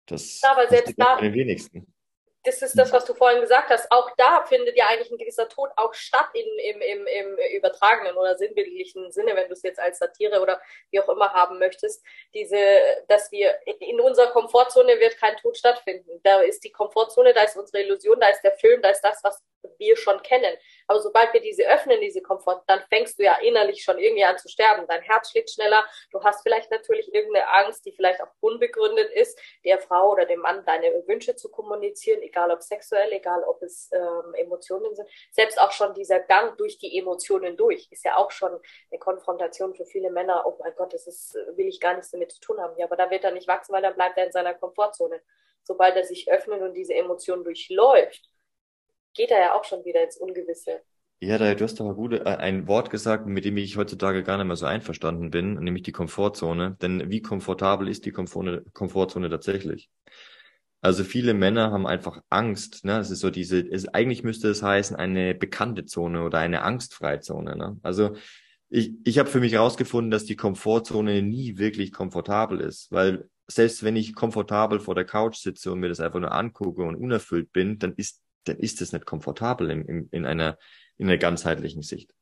[0.06, 1.88] Das ja, aber selbst da, den wenigsten.
[2.46, 3.92] Das ist das, was du vorhin gesagt hast.
[3.92, 8.16] Auch da findet ja eigentlich ein gewisser Tod auch statt in, im, im, im übertragenen
[8.16, 12.04] oder sinnbildlichen Sinne, wenn du es jetzt als Satire oder wie auch immer haben möchtest.
[12.34, 12.58] Diese,
[13.08, 16.22] dass wir in unserer Komfortzone wird kein Tod stattfinden.
[16.24, 19.24] Da ist die Komfortzone, da ist unsere Illusion, da ist der Film, da ist das,
[19.24, 19.42] was
[19.78, 20.56] wir schon kennen.
[20.88, 24.38] Aber sobald wir diese öffnen, diese Komfort, dann fängst du ja innerlich schon irgendwie an
[24.38, 24.86] zu sterben.
[24.88, 25.86] Dein Herz schlägt schneller.
[26.12, 30.40] Du hast vielleicht natürlich irgendeine Angst, die vielleicht auch unbegründet ist, der Frau oder dem
[30.40, 35.10] Mann deine Wünsche zu kommunizieren, egal ob sexuell, egal ob es ähm, Emotionen sind.
[35.32, 38.52] Selbst auch schon dieser Gang durch die Emotionen durch ist ja auch schon
[38.92, 40.44] eine Konfrontation für viele Männer.
[40.46, 42.78] Oh mein Gott, das ist, will ich gar nichts damit zu tun haben.
[42.78, 45.22] Ja, aber da wird er nicht wachsen, weil dann bleibt er in seiner Komfortzone.
[45.64, 48.30] Sobald er sich öffnet und diese Emotionen durchläuft,
[49.16, 50.82] geht er ja auch schon wieder ins Ungewisse.
[51.22, 54.48] Ja, du hast aber gut äh, ein Wort gesagt, mit dem ich heutzutage gar nicht
[54.48, 56.78] mehr so einverstanden bin, nämlich die Komfortzone.
[56.82, 59.90] Denn wie komfortabel ist die Komfortzone tatsächlich?
[60.82, 62.86] Also viele Männer haben einfach Angst.
[62.86, 63.00] Ne?
[63.00, 67.22] Es ist so diese, es, eigentlich müsste es heißen eine bekannte Zone oder eine angstfreie
[67.22, 67.56] Zone.
[67.56, 67.80] Ne?
[67.82, 68.16] Also
[68.70, 73.84] ich, ich habe für mich herausgefunden, dass die Komfortzone nie wirklich komfortabel ist, weil selbst
[73.84, 77.52] wenn ich komfortabel vor der Couch sitze und mir das einfach nur angucke und unerfüllt
[77.52, 80.58] bin, dann ist dann ist es nicht komfortabel in, in, in einer
[80.98, 82.14] in einer ganzheitlichen Sicht.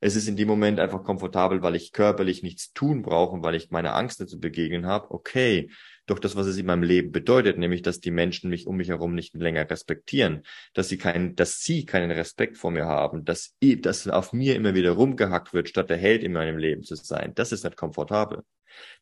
[0.00, 3.70] Es ist in dem Moment einfach komfortabel, weil ich körperlich nichts tun brauche, weil ich
[3.70, 5.10] meiner Angst nicht zu begegnen habe.
[5.10, 5.70] Okay,
[6.06, 8.88] doch das, was es in meinem Leben bedeutet, nämlich, dass die Menschen mich um mich
[8.88, 10.42] herum nicht länger respektieren,
[10.74, 14.74] dass sie keinen, dass sie keinen Respekt vor mir haben, dass, dass auf mir immer
[14.74, 17.32] wieder rumgehackt wird, statt der Held in meinem Leben zu sein.
[17.34, 18.42] Das ist nicht komfortabel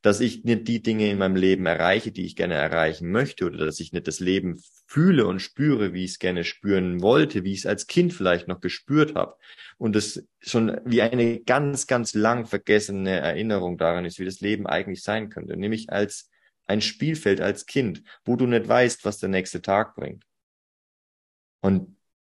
[0.03, 3.65] dass ich nicht die Dinge in meinem Leben erreiche, die ich gerne erreichen möchte, oder
[3.65, 7.53] dass ich nicht das Leben fühle und spüre, wie ich es gerne spüren wollte, wie
[7.53, 9.37] ich es als Kind vielleicht noch gespürt habe.
[9.79, 14.67] Und es schon wie eine ganz, ganz lang vergessene Erinnerung daran ist, wie das Leben
[14.67, 16.31] eigentlich sein könnte, nämlich als
[16.67, 20.25] ein Spielfeld als Kind, wo du nicht weißt, was der nächste Tag bringt.
[21.61, 21.97] Und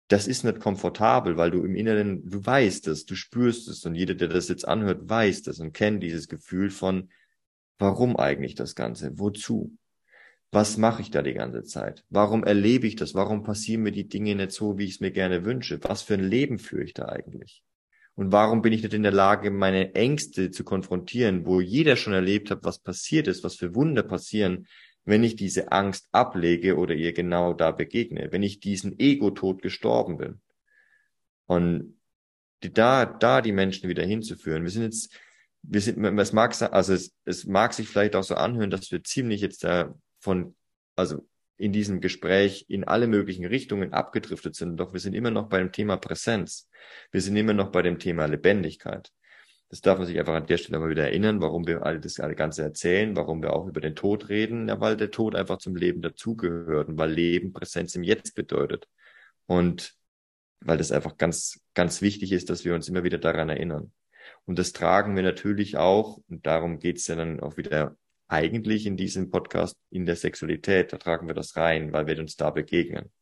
[0.08, 3.94] das ist nicht komfortabel, weil du im Inneren, du weißt es, du spürst es und
[3.94, 7.10] jeder, der das jetzt anhört, weiß das und kennt dieses Gefühl von,
[7.78, 9.18] Warum eigentlich das Ganze?
[9.18, 9.76] Wozu?
[10.50, 12.04] Was mache ich da die ganze Zeit?
[12.10, 13.14] Warum erlebe ich das?
[13.14, 15.82] Warum passieren mir die Dinge nicht so, wie ich es mir gerne wünsche?
[15.82, 17.64] Was für ein Leben führe ich da eigentlich?
[18.14, 22.12] Und warum bin ich nicht in der Lage, meine Ängste zu konfrontieren, wo jeder schon
[22.12, 24.68] erlebt hat, was passiert ist, was für Wunder passieren,
[25.04, 30.16] wenn ich diese Angst ablege oder ihr genau da begegne, wenn ich diesen Ego-Tod gestorben
[30.16, 30.40] bin.
[31.46, 31.98] Und
[32.60, 34.62] da, da die Menschen wieder hinzuführen.
[34.62, 35.12] Wir sind jetzt
[35.66, 39.02] wir sind, es mag, also es, es mag sich vielleicht auch so anhören, dass wir
[39.02, 40.54] ziemlich jetzt da von,
[40.96, 44.76] also in diesem Gespräch in alle möglichen Richtungen abgedriftet sind.
[44.76, 46.68] Doch wir sind immer noch bei dem Thema Präsenz.
[47.12, 49.12] Wir sind immer noch bei dem Thema Lebendigkeit.
[49.68, 52.16] Das darf man sich einfach an der Stelle mal wieder erinnern, warum wir all das
[52.16, 54.68] Ganze erzählen, warum wir auch über den Tod reden.
[54.68, 58.88] Ja, weil der Tod einfach zum Leben dazugehört und weil Leben Präsenz im Jetzt bedeutet.
[59.46, 59.94] Und
[60.60, 63.92] weil das einfach ganz, ganz wichtig ist, dass wir uns immer wieder daran erinnern.
[64.46, 67.96] Und das tragen wir natürlich auch, und darum geht's ja dann auch wieder
[68.28, 72.36] eigentlich in diesem Podcast in der Sexualität, da tragen wir das rein, weil wir uns
[72.36, 73.12] da begegnen.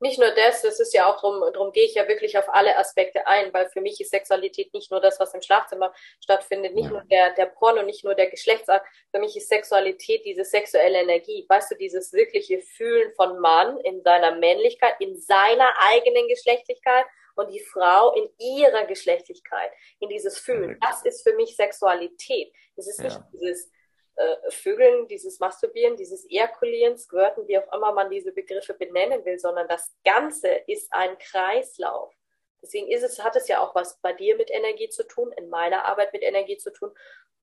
[0.00, 2.76] Nicht nur das, das ist ja auch drum, drum gehe ich ja wirklich auf alle
[2.78, 5.92] Aspekte ein, weil für mich ist Sexualität nicht nur das, was im Schlafzimmer
[6.22, 6.90] stattfindet, nicht ja.
[6.90, 8.86] nur der, der Porno, nicht nur der Geschlechtsakt.
[9.10, 11.44] Für mich ist Sexualität diese sexuelle Energie.
[11.48, 17.04] Weißt du, dieses wirkliche Fühlen von Mann in seiner Männlichkeit, in seiner eigenen Geschlechtlichkeit
[17.38, 19.70] und die Frau in ihrer Geschlechtlichkeit,
[20.00, 20.78] in dieses Fühlen.
[20.80, 22.52] Das ist für mich Sexualität.
[22.76, 23.28] Es ist nicht ja.
[23.32, 23.70] dieses
[24.16, 29.38] äh, Vögeln, dieses Masturbieren, dieses Ejakulieren, Squirten, wie auch immer man diese Begriffe benennen will,
[29.38, 32.12] sondern das Ganze ist ein Kreislauf.
[32.60, 35.48] Deswegen ist es, hat es ja auch was bei dir mit Energie zu tun, in
[35.48, 36.90] meiner Arbeit mit Energie zu tun.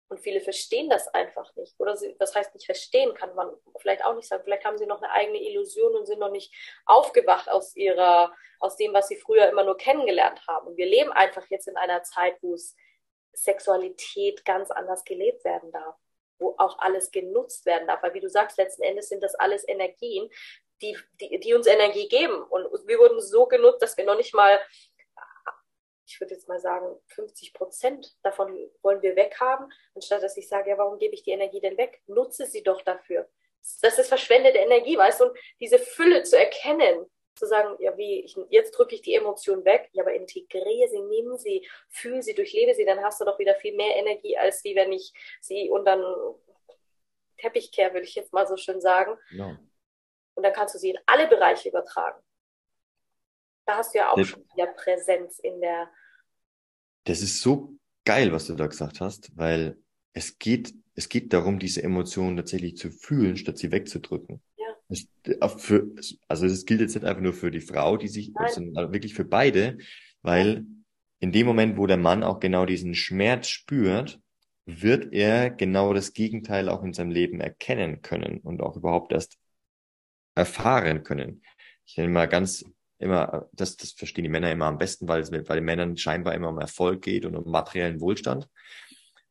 [0.07, 1.73] Und viele verstehen das einfach nicht.
[1.79, 4.43] Oder sie, das heißt, nicht verstehen kann man vielleicht auch nicht sagen.
[4.43, 6.53] Vielleicht haben sie noch eine eigene Illusion und sind noch nicht
[6.85, 10.67] aufgewacht aus ihrer, aus dem, was sie früher immer nur kennengelernt haben.
[10.67, 12.75] Und wir leben einfach jetzt in einer Zeit, wo es
[13.33, 15.95] Sexualität ganz anders gelebt werden darf,
[16.37, 18.03] wo auch alles genutzt werden darf.
[18.03, 20.29] Weil wie du sagst, letzten Endes sind das alles Energien,
[20.81, 22.43] die, die, die uns Energie geben.
[22.43, 24.59] Und wir wurden so genutzt, dass wir noch nicht mal
[26.05, 30.69] ich würde jetzt mal sagen, 50 Prozent davon wollen wir weghaben, anstatt dass ich sage,
[30.69, 32.01] ja, warum gebe ich die Energie denn weg?
[32.07, 33.27] Nutze sie doch dafür.
[33.81, 38.21] Das ist verschwendete Energie, weißt du, und diese Fülle zu erkennen, zu sagen, ja, wie,
[38.21, 42.33] ich, jetzt drücke ich die Emotion weg, ja, aber integriere sie, nimm sie, fühle sie,
[42.33, 45.69] durchlebe sie, dann hast du doch wieder viel mehr Energie, als wie wenn ich sie
[45.69, 46.35] unter den
[47.37, 49.17] Teppich kehre, würde ich jetzt mal so schön sagen.
[49.31, 49.59] Ja.
[50.35, 52.21] Und dann kannst du sie in alle Bereiche übertragen.
[53.65, 55.89] Da hast du ja auch das, schon wieder Präsenz in der.
[57.05, 59.77] Das ist so geil, was du da gesagt hast, weil
[60.13, 64.41] es geht, es geht darum, diese Emotionen tatsächlich zu fühlen, statt sie wegzudrücken.
[64.57, 64.65] Ja.
[64.89, 65.87] Es, äh, für,
[66.27, 68.51] also es gilt jetzt nicht einfach nur für die Frau, die sich, Nein.
[68.51, 69.77] sondern wirklich für beide,
[70.21, 70.65] weil
[71.19, 74.19] in dem Moment, wo der Mann auch genau diesen Schmerz spürt,
[74.65, 79.37] wird er genau das Gegenteil auch in seinem Leben erkennen können und auch überhaupt erst
[80.33, 81.41] erfahren können.
[81.85, 82.65] Ich nenne mal ganz
[82.99, 86.33] immer, das, das verstehen die Männer immer am besten, weil es bei den Männern scheinbar
[86.33, 88.49] immer um Erfolg geht und um materiellen Wohlstand.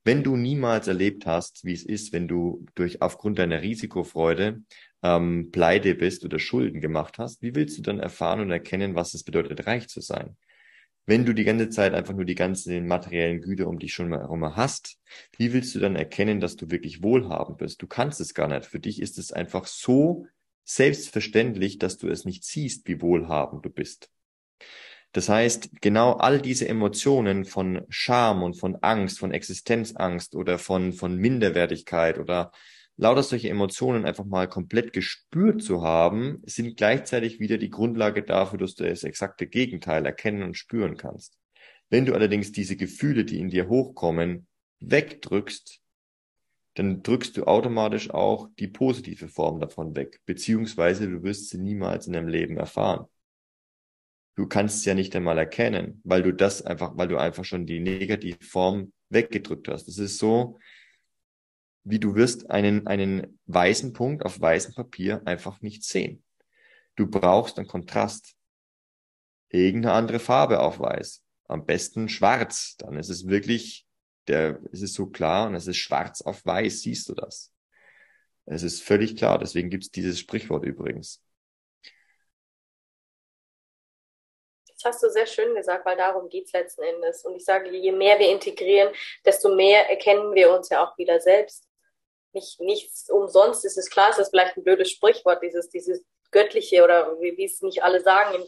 [0.05, 4.62] Wenn du niemals erlebt hast, wie es ist, wenn du durch aufgrund deiner Risikofreude
[5.03, 9.15] ähm, pleite bist oder Schulden gemacht hast, wie willst du dann erfahren und erkennen, was
[9.15, 10.37] es bedeutet, reich zu sein?
[11.07, 14.57] Wenn du die ganze Zeit einfach nur die ganzen materiellen Güter um dich schon herum
[14.57, 14.99] hast,
[15.37, 17.81] wie willst du dann erkennen, dass du wirklich wohlhabend bist?
[17.81, 18.65] Du kannst es gar nicht.
[18.67, 20.27] Für dich ist es einfach so
[20.65, 24.11] selbstverständlich, dass du es nicht siehst, wie wohlhabend du bist.
[25.12, 30.93] Das heißt, genau all diese Emotionen von Scham und von Angst, von Existenzangst oder von,
[30.93, 32.51] von Minderwertigkeit oder
[32.97, 38.59] lauter solche Emotionen einfach mal komplett gespürt zu haben, sind gleichzeitig wieder die Grundlage dafür,
[38.59, 41.39] dass du das exakte Gegenteil erkennen und spüren kannst.
[41.91, 44.49] Wenn du allerdings diese Gefühle, die in dir hochkommen,
[44.81, 45.81] wegdrückst,
[46.75, 52.07] dann drückst du automatisch auch die positive Form davon weg, beziehungsweise du wirst sie niemals
[52.07, 53.07] in deinem Leben erfahren.
[54.37, 57.66] Du kannst es ja nicht einmal erkennen, weil du das einfach, weil du einfach schon
[57.66, 59.87] die negative Form weggedrückt hast.
[59.87, 60.59] Es ist so,
[61.85, 66.25] wie du wirst einen, einen weißen Punkt auf weißem Papier einfach nicht sehen.
[66.97, 68.35] Du brauchst einen Kontrast.
[69.51, 71.22] Irgendeine andere Farbe auf weiß.
[71.47, 72.77] Am besten schwarz.
[72.79, 73.87] Dann ist es wirklich,
[74.29, 77.53] der, es ist so klar und es ist schwarz auf weiß, siehst du das.
[78.47, 81.22] Es ist völlig klar, deswegen gibt es dieses Sprichwort übrigens.
[84.68, 87.25] Das hast du sehr schön gesagt, weil darum geht es letzten Endes.
[87.25, 88.93] Und ich sage, je mehr wir integrieren,
[89.25, 91.66] desto mehr erkennen wir uns ja auch wieder selbst
[92.35, 96.83] nicht, nichts umsonst ist es klar, es ist vielleicht ein blödes Sprichwort, dieses, dieses Göttliche
[96.83, 98.43] oder wie, wie es nicht alle sagen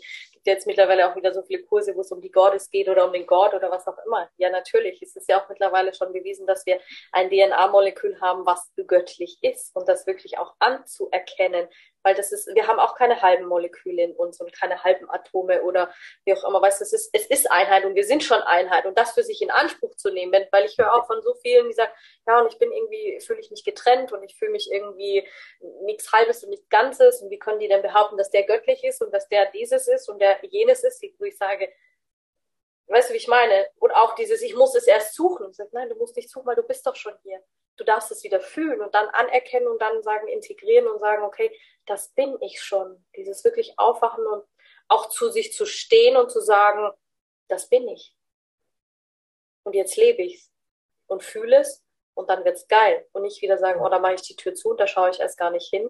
[0.46, 3.12] jetzt mittlerweile auch wieder so viele Kurse, wo es um die Gottes geht oder um
[3.12, 4.28] den Gott oder was auch immer.
[4.36, 5.02] Ja, natürlich.
[5.02, 6.80] Es ist ja auch mittlerweile schon bewiesen, dass wir
[7.12, 11.68] ein DNA-Molekül haben, was göttlich ist und das wirklich auch anzuerkennen.
[12.06, 15.64] Weil das ist, wir haben auch keine halben Moleküle in uns und keine halben Atome
[15.64, 15.92] oder
[16.24, 16.62] wie auch immer.
[16.62, 19.42] Weißt es ist, es ist Einheit und wir sind schon Einheit und das für sich
[19.42, 21.90] in Anspruch zu nehmen, weil ich höre auch von so vielen, die sagen,
[22.28, 25.26] ja, und ich bin irgendwie, fühle ich mich getrennt und ich fühle mich irgendwie
[25.82, 29.02] nichts Halbes und nichts Ganzes und wie können die denn behaupten, dass der göttlich ist
[29.02, 31.68] und dass der dieses ist und der jenes ist, wo ich sage,
[32.86, 33.66] weißt du, wie ich meine?
[33.80, 35.48] Und auch dieses, ich muss es erst suchen.
[35.50, 37.42] Ich sage, nein, du musst nicht suchen, weil du bist doch schon hier.
[37.76, 41.56] Du darfst es wieder fühlen und dann anerkennen und dann sagen, integrieren und sagen, okay,
[41.84, 43.04] das bin ich schon.
[43.16, 44.44] Dieses wirklich aufwachen und
[44.88, 46.90] auch zu sich zu stehen und zu sagen,
[47.48, 48.16] das bin ich.
[49.64, 50.52] Und jetzt lebe ich's
[51.06, 53.06] und fühle es und dann wird's geil.
[53.12, 55.20] Und nicht wieder sagen, oh, da mache ich die Tür zu und da schaue ich
[55.20, 55.88] erst gar nicht hin,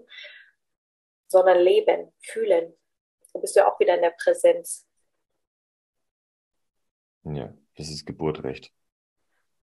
[1.28, 2.76] sondern leben, fühlen,
[3.32, 4.86] dann bist du ja auch wieder in der Präsenz.
[7.24, 8.72] Ja, das ist Geburtrecht.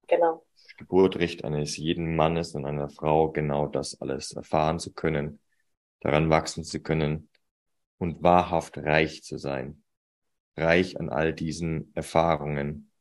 [0.08, 0.46] Genau.
[0.78, 5.40] Geburtrecht eines jeden Mannes und einer Frau, genau das alles erfahren zu können,
[6.00, 7.30] daran wachsen zu können
[7.98, 9.84] und wahrhaft reich zu sein.
[10.56, 12.92] Reich an all diesen Erfahrungen.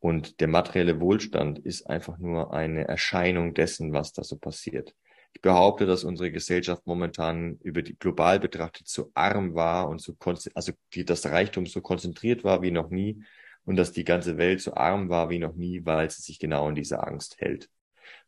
[0.00, 4.94] Und der materielle Wohlstand ist einfach nur eine Erscheinung dessen, was da so passiert.
[5.34, 10.16] Ich behaupte, dass unsere Gesellschaft momentan über die global betrachtet so arm war und so
[10.54, 13.22] also die, das Reichtum so konzentriert war wie noch nie
[13.68, 16.70] und dass die ganze Welt so arm war wie noch nie, weil sie sich genau
[16.70, 17.68] in dieser Angst hält,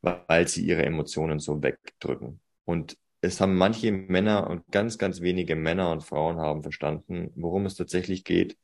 [0.02, 2.40] weil sie ihre Emotionen so wegdrücken.
[2.66, 7.64] Und es haben manche Männer und ganz, ganz wenige Männer und Frauen haben verstanden, worum
[7.64, 8.58] es tatsächlich geht.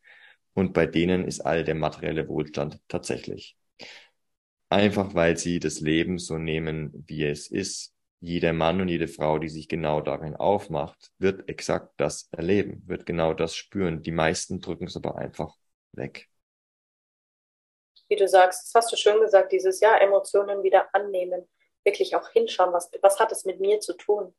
[0.52, 3.56] Und bei denen ist all der materielle Wohlstand tatsächlich.
[4.68, 9.38] Einfach weil sie das Leben so nehmen, wie es ist jeder Mann und jede Frau,
[9.38, 14.02] die sich genau darin aufmacht, wird exakt das erleben, wird genau das spüren.
[14.02, 15.56] Die meisten drücken es aber einfach
[15.92, 16.28] weg.
[18.08, 21.48] Wie du sagst, das hast du schön gesagt, dieses Jahr Emotionen wieder annehmen,
[21.84, 24.34] wirklich auch hinschauen, was, was hat es mit mir zu tun?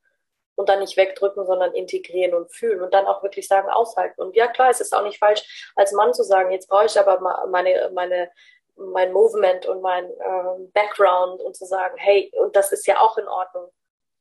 [0.56, 4.20] Und dann nicht wegdrücken, sondern integrieren und fühlen und dann auch wirklich sagen, aushalten.
[4.22, 7.00] Und ja, klar, es ist auch nicht falsch, als Mann zu sagen, jetzt brauche ich
[7.00, 8.32] aber meine, meine
[8.78, 13.18] mein Movement und mein ähm, Background und zu sagen, hey, und das ist ja auch
[13.18, 13.72] in Ordnung.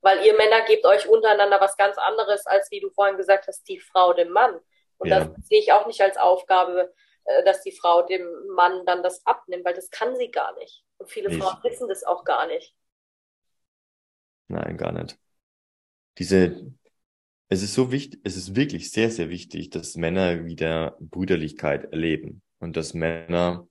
[0.01, 3.69] Weil ihr Männer gebt euch untereinander was ganz anderes, als wie du vorhin gesagt hast,
[3.69, 4.59] die Frau dem Mann.
[4.99, 5.21] Und ja.
[5.21, 6.93] das sehe ich auch nicht als Aufgabe,
[7.45, 10.85] dass die Frau dem Mann dann das abnimmt, weil das kann sie gar nicht.
[10.99, 11.43] Und viele nicht.
[11.43, 12.75] Frauen wissen das auch gar nicht.
[14.49, 15.19] Nein, gar nicht.
[16.19, 16.73] Diese,
[17.49, 22.43] es ist so wichtig, es ist wirklich sehr, sehr wichtig, dass Männer wieder Brüderlichkeit erleben
[22.59, 23.69] und dass Männer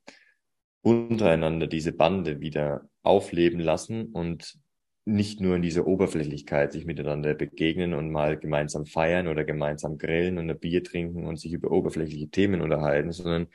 [0.82, 4.60] untereinander diese Bande wieder aufleben lassen und
[5.06, 10.40] nicht nur in dieser Oberflächlichkeit sich miteinander begegnen und mal gemeinsam feiern oder gemeinsam grillen
[10.40, 13.48] und ein Bier trinken und sich über oberflächliche Themen unterhalten, sondern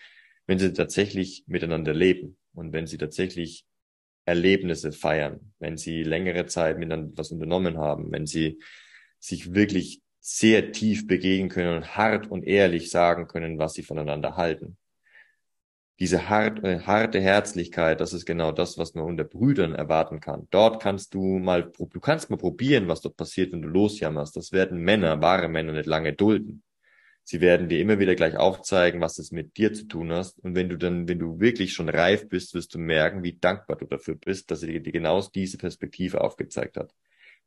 [0.47, 3.67] wenn sie tatsächlich miteinander leben und wenn sie tatsächlich
[4.25, 8.61] Erlebnisse feiern, wenn sie längere Zeit miteinander was unternommen haben, wenn sie
[9.19, 14.37] sich wirklich sehr tief begegnen können und hart und ehrlich sagen können, was sie voneinander
[14.37, 14.77] halten
[16.01, 20.49] diese hart, äh, harte Herzlichkeit, das ist genau das, was man unter Brüdern erwarten kann.
[20.51, 24.35] Dort kannst du mal, du kannst mal probieren, was dort passiert, wenn du losjammerst.
[24.35, 26.63] Das werden Männer, wahre Männer nicht lange dulden.
[27.23, 30.39] Sie werden dir immer wieder gleich aufzeigen, was es mit dir zu tun hast.
[30.41, 33.77] Und wenn du dann, wenn du wirklich schon reif bist, wirst du merken, wie dankbar
[33.77, 36.95] du dafür bist, dass sie dir genau diese Perspektive aufgezeigt hat.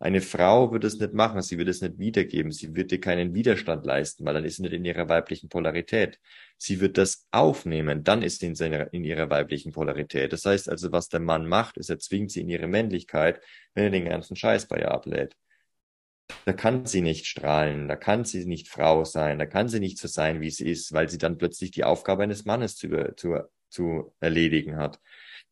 [0.03, 3.33] Eine Frau wird es nicht machen, sie wird es nicht wiedergeben, sie wird dir keinen
[3.33, 6.19] Widerstand leisten, weil dann ist sie nicht in ihrer weiblichen Polarität.
[6.57, 10.33] Sie wird das aufnehmen, dann ist sie in, seiner, in ihrer weiblichen Polarität.
[10.33, 13.39] Das heißt also, was der Mann macht, ist, er zwingt sie in ihre Männlichkeit,
[13.75, 15.37] wenn er den ganzen Scheiß bei ihr ablädt.
[16.43, 19.99] Da kann sie nicht strahlen, da kann sie nicht Frau sein, da kann sie nicht
[19.99, 23.37] so sein, wie sie ist, weil sie dann plötzlich die Aufgabe eines Mannes zu, zu,
[23.69, 24.99] zu erledigen hat.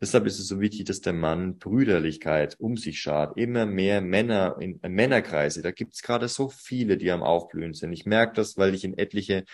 [0.01, 3.37] Deshalb ist es so wichtig, dass der Mann Brüderlichkeit um sich schart.
[3.37, 5.61] Immer mehr Männer in äh, Männerkreise.
[5.61, 7.93] Da gibt es gerade so viele, die am Aufblühen sind.
[7.93, 9.45] Ich merke das, weil ich in etliche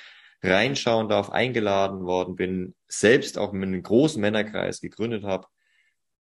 [0.41, 5.47] reinschauen darf, eingeladen worden bin, selbst auch mit einem großen Männerkreis gegründet habe.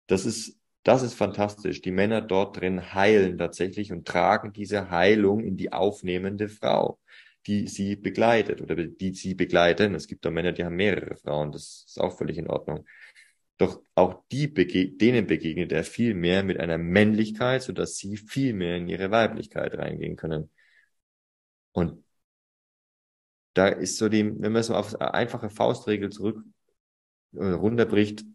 [0.07, 1.81] Das ist, das ist fantastisch.
[1.81, 6.99] Die Männer dort drin heilen tatsächlich und tragen diese Heilung in die aufnehmende Frau,
[7.47, 9.93] die sie begleitet oder die sie begleiten.
[9.93, 11.51] Es gibt da Männer, die haben mehrere Frauen.
[11.51, 12.85] Das ist auch völlig in Ordnung.
[13.57, 18.17] Doch auch die bege denen begegnet er viel mehr mit einer Männlichkeit, so dass sie
[18.17, 20.49] viel mehr in ihre Weiblichkeit reingehen können.
[21.71, 22.03] Und
[23.53, 26.43] da ist so die, wenn man so auf einfache Faustregel zurück
[27.33, 28.25] äh, runterbricht,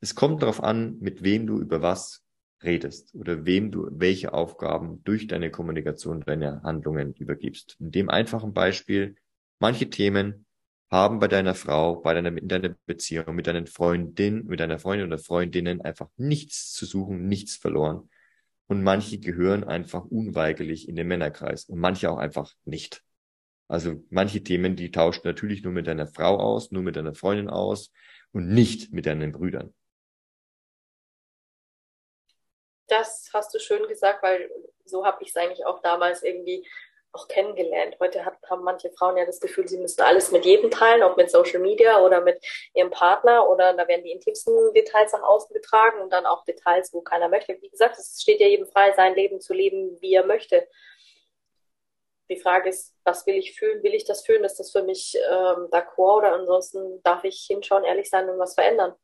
[0.00, 2.22] es kommt darauf an, mit wem du über was
[2.62, 7.76] redest oder wem du welche Aufgaben durch deine Kommunikation, deine Handlungen übergibst.
[7.80, 9.16] In dem einfachen Beispiel,
[9.58, 10.45] manche Themen
[10.90, 15.08] haben bei deiner Frau, bei deiner, in deiner Beziehung, mit deinen Freundin, mit deiner Freundin
[15.08, 18.08] oder Freundinnen einfach nichts zu suchen, nichts verloren.
[18.68, 23.02] Und manche gehören einfach unweigerlich in den Männerkreis und manche auch einfach nicht.
[23.68, 27.50] Also manche Themen, die tauscht natürlich nur mit deiner Frau aus, nur mit deiner Freundin
[27.50, 27.92] aus
[28.32, 29.74] und nicht mit deinen Brüdern.
[32.88, 34.48] Das hast du schön gesagt, weil
[34.84, 36.64] so habe ich es eigentlich auch damals irgendwie
[37.12, 37.96] auch kennengelernt.
[38.00, 41.16] Heute hat, haben manche Frauen ja das Gefühl, sie müssten alles mit jedem teilen, ob
[41.16, 42.38] mit Social Media oder mit
[42.74, 46.92] ihrem Partner oder da werden die intimsten Details nach außen getragen und dann auch Details,
[46.92, 47.56] wo keiner möchte.
[47.60, 50.68] Wie gesagt, es steht ja jedem frei, sein Leben zu leben, wie er möchte.
[52.28, 53.82] Die Frage ist, was will ich fühlen?
[53.82, 54.44] Will ich das fühlen?
[54.44, 58.54] Ist das für mich ähm, d'accord oder ansonsten darf ich hinschauen, ehrlich sein und was
[58.54, 58.94] verändern?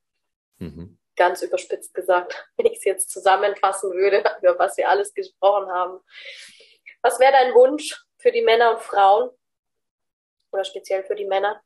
[0.59, 0.99] Mhm.
[1.15, 6.01] Ganz überspitzt gesagt, wenn ich es jetzt zusammenfassen würde, über was wir alles gesprochen haben.
[7.03, 9.31] Was wäre dein Wunsch für die Männer und Frauen
[10.53, 11.61] oder speziell für die Männer?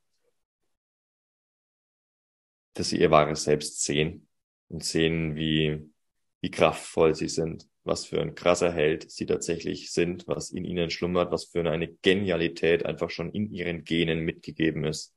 [2.72, 4.28] Dass sie ihr wahres Selbst sehen
[4.68, 5.92] und sehen, wie,
[6.40, 10.88] wie kraftvoll sie sind, was für ein krasser Held sie tatsächlich sind, was in ihnen
[10.88, 15.14] schlummert, was für eine Genialität einfach schon in ihren Genen mitgegeben ist.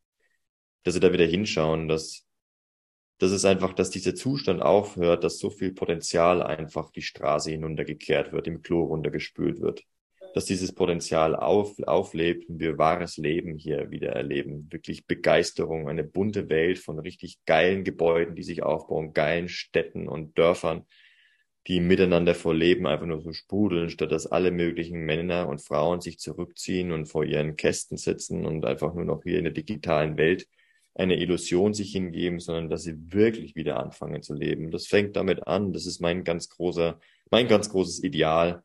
[0.83, 2.25] Dass sie da wieder hinschauen, dass
[3.19, 8.31] das ist einfach, dass dieser Zustand aufhört, dass so viel Potenzial einfach die Straße hinuntergekehrt
[8.31, 9.85] wird, im Klo runtergespült wird
[10.33, 14.67] dass dieses Potenzial auf, auflebt und wir wahres Leben hier wieder erleben.
[14.71, 20.37] Wirklich Begeisterung, eine bunte Welt von richtig geilen Gebäuden, die sich aufbauen, geilen Städten und
[20.37, 20.85] Dörfern,
[21.67, 26.01] die miteinander vor Leben einfach nur so sprudeln, statt dass alle möglichen Männer und Frauen
[26.01, 30.17] sich zurückziehen und vor ihren Kästen sitzen und einfach nur noch hier in der digitalen
[30.17, 30.47] Welt
[30.95, 34.71] eine Illusion sich hingeben, sondern dass sie wirklich wieder anfangen zu leben.
[34.71, 35.71] Das fängt damit an.
[35.71, 36.99] Das ist mein ganz großer,
[37.31, 38.63] mein ganz großes Ideal,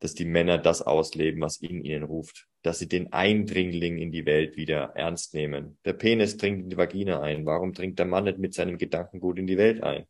[0.00, 4.26] dass die Männer das ausleben, was in ihnen ruft, dass sie den Eindringling in die
[4.26, 5.78] Welt wieder ernst nehmen.
[5.84, 7.46] Der Penis dringt in die Vagina ein.
[7.46, 10.06] Warum dringt der Mann nicht mit seinem Gedankengut in die Welt ein?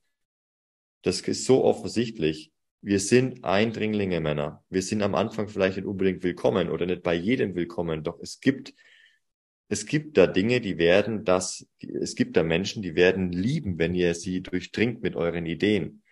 [1.03, 2.53] Das ist so offensichtlich.
[2.83, 4.65] Wir sind Eindringlinge Männer.
[4.71, 8.41] Wir sind am Anfang vielleicht nicht unbedingt willkommen oder nicht bei jedem willkommen, doch es
[8.41, 8.73] gibt
[9.73, 13.95] es gibt da Dinge, die werden das, es gibt da Menschen, die werden lieben, wenn
[13.95, 16.03] ihr sie durchdringt mit euren Ideen.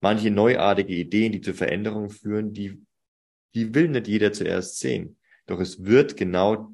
[0.00, 2.82] Manche neuartige Ideen, die zur Veränderung führen, die
[3.54, 5.16] die will nicht jeder zuerst sehen.
[5.46, 6.70] Doch es wird genau,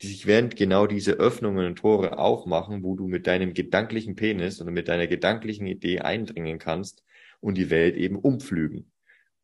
[0.00, 4.70] sich werden genau diese Öffnungen und Tore aufmachen, wo du mit deinem gedanklichen Penis oder
[4.70, 7.04] mit deiner gedanklichen Idee eindringen kannst
[7.40, 8.90] und die Welt eben umflügen.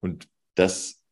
[0.01, 1.03] Und das,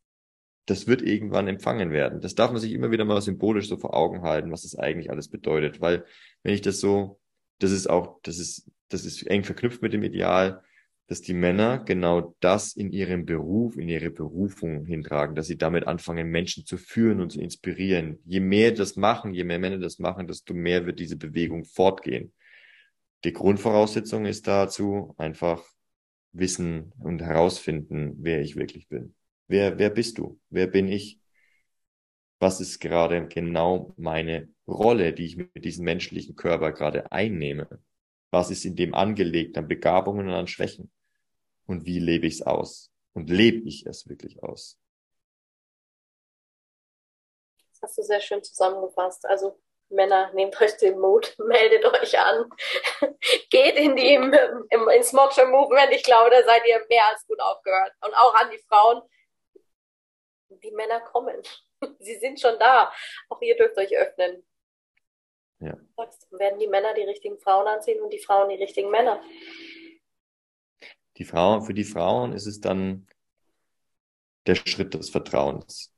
[0.66, 2.20] das wird irgendwann empfangen werden.
[2.20, 5.10] Das darf man sich immer wieder mal symbolisch so vor Augen halten, was das eigentlich
[5.10, 5.80] alles bedeutet.
[5.80, 6.04] Weil,
[6.42, 7.20] wenn ich das so,
[7.58, 10.62] das ist auch, das ist, das ist eng verknüpft mit dem Ideal,
[11.08, 15.86] dass die Männer genau das in ihrem Beruf, in ihre Berufung hintragen, dass sie damit
[15.86, 18.18] anfangen, Menschen zu führen und zu inspirieren.
[18.24, 22.32] Je mehr das machen, je mehr Männer das machen, desto mehr wird diese Bewegung fortgehen.
[23.24, 25.62] Die Grundvoraussetzung ist dazu einfach
[26.32, 29.14] wissen und herausfinden, wer ich wirklich bin.
[29.48, 30.40] Wer, wer bist du?
[30.50, 31.20] Wer bin ich?
[32.40, 37.80] Was ist gerade genau meine Rolle, die ich mit diesem menschlichen Körper gerade einnehme?
[38.30, 40.90] Was ist in dem angelegt an Begabungen und an Schwächen?
[41.66, 42.90] Und wie lebe ich es aus?
[43.12, 44.78] Und lebe ich es wirklich aus?
[47.70, 49.26] Das hast du sehr schön zusammengefasst.
[49.26, 52.50] Also Männer, nehmt euch den Mut, meldet euch an,
[53.50, 55.92] geht in die im, ins Moksha Movement.
[55.92, 57.92] Ich glaube, da seid ihr mehr als gut aufgehört.
[58.04, 59.02] Und auch an die Frauen.
[60.48, 61.42] Die Männer kommen.
[61.98, 62.92] Sie sind schon da.
[63.28, 64.46] Auch ihr dürft euch öffnen.
[65.58, 65.76] Ja.
[66.30, 69.22] Werden die Männer die richtigen Frauen anziehen und die Frauen die richtigen Männer?
[71.16, 73.06] Die Frauen, für die Frauen ist es dann
[74.46, 75.92] der Schritt des Vertrauens.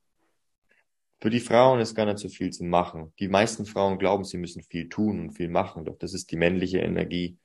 [1.20, 3.12] Für die Frauen ist gar nicht so viel zu machen.
[3.18, 6.36] Die meisten Frauen glauben, sie müssen viel tun und viel machen, doch das ist die
[6.36, 7.38] männliche Energie.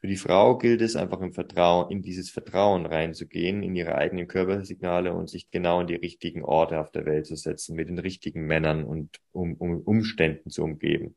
[0.00, 4.26] Für die Frau gilt es einfach im Vertrauen, in dieses Vertrauen reinzugehen, in ihre eigenen
[4.26, 7.98] Körpersignale und sich genau in die richtigen Orte auf der Welt zu setzen, mit den
[7.98, 11.14] richtigen Männern und um, um Umständen zu umgeben.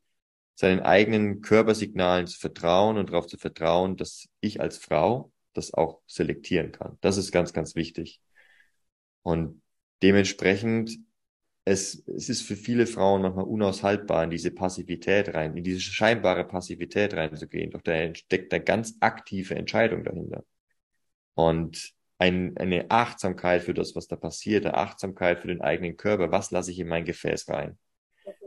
[0.53, 6.01] Seinen eigenen Körpersignalen zu vertrauen und darauf zu vertrauen, dass ich als Frau das auch
[6.05, 6.97] selektieren kann.
[7.01, 8.21] Das ist ganz, ganz wichtig.
[9.23, 9.61] Und
[10.03, 10.99] dementsprechend,
[11.65, 16.45] es, es ist für viele Frauen manchmal unaushaltbar, in diese Passivität rein, in diese scheinbare
[16.45, 17.71] Passivität reinzugehen.
[17.71, 20.43] Doch da steckt eine ganz aktive Entscheidung dahinter.
[21.33, 26.31] Und ein, eine Achtsamkeit für das, was da passiert, eine Achtsamkeit für den eigenen Körper.
[26.31, 27.77] Was lasse ich in mein Gefäß rein?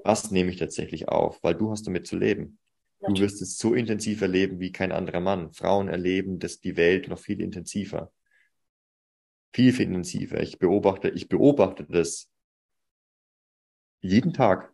[0.05, 1.43] Was nehme ich tatsächlich auf?
[1.43, 2.59] Weil du hast damit zu leben.
[3.01, 5.53] Du wirst es so intensiv erleben wie kein anderer Mann.
[5.53, 8.13] Frauen erleben das die Welt noch viel intensiver.
[9.53, 10.41] Viel, viel intensiver.
[10.43, 12.31] Ich beobachte, ich beobachte das
[14.01, 14.73] jeden Tag.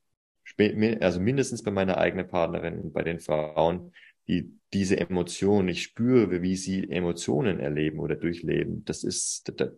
[1.00, 3.92] Also mindestens bei meiner eigenen Partnerin und bei den Frauen,
[4.28, 8.84] die diese Emotionen, ich spüre, wie sie Emotionen erleben oder durchleben.
[8.84, 9.68] Das ist, da,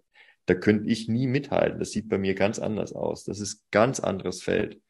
[0.47, 1.79] da könnte ich nie mithalten.
[1.79, 3.25] Das sieht bei mir ganz anders aus.
[3.25, 4.81] Das ist ganz anderes Feld.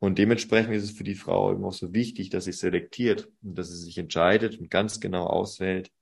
[0.00, 3.56] Und dementsprechend ist es für die Frau eben auch so wichtig, dass sie selektiert und
[3.56, 5.92] dass sie sich entscheidet und ganz genau auswählt,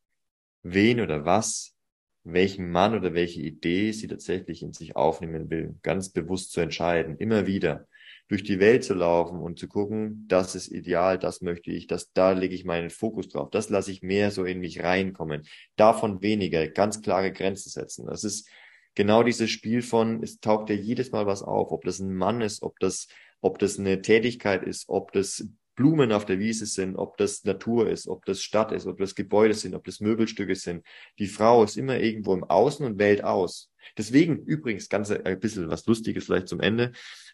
[0.62, 1.76] wen oder was,
[2.22, 5.74] welchen Mann oder welche Idee sie tatsächlich in sich aufnehmen will.
[5.82, 7.88] Ganz bewusst zu entscheiden, immer wieder
[8.28, 12.12] durch die Welt zu laufen und zu gucken, das ist ideal, das möchte ich, das,
[12.12, 15.46] da lege ich meinen Fokus drauf, das lasse ich mehr so in mich reinkommen.
[15.76, 18.06] Davon weniger, ganz klare Grenzen setzen.
[18.06, 18.48] Das ist
[18.94, 22.42] genau dieses Spiel von, es taucht ja jedes Mal was auf, ob das ein Mann
[22.42, 23.08] ist, ob das
[23.40, 25.48] ob das eine Tätigkeit ist, ob das
[25.78, 29.14] Blumen auf der Wiese sind, ob das Natur ist, ob das Stadt ist, ob das
[29.14, 30.84] Gebäude sind, ob das Möbelstücke sind.
[31.20, 33.70] Die Frau ist immer irgendwo im Außen und wählt aus.
[33.96, 36.92] Deswegen übrigens ganz ein bisschen was Lustiges vielleicht zum Ende.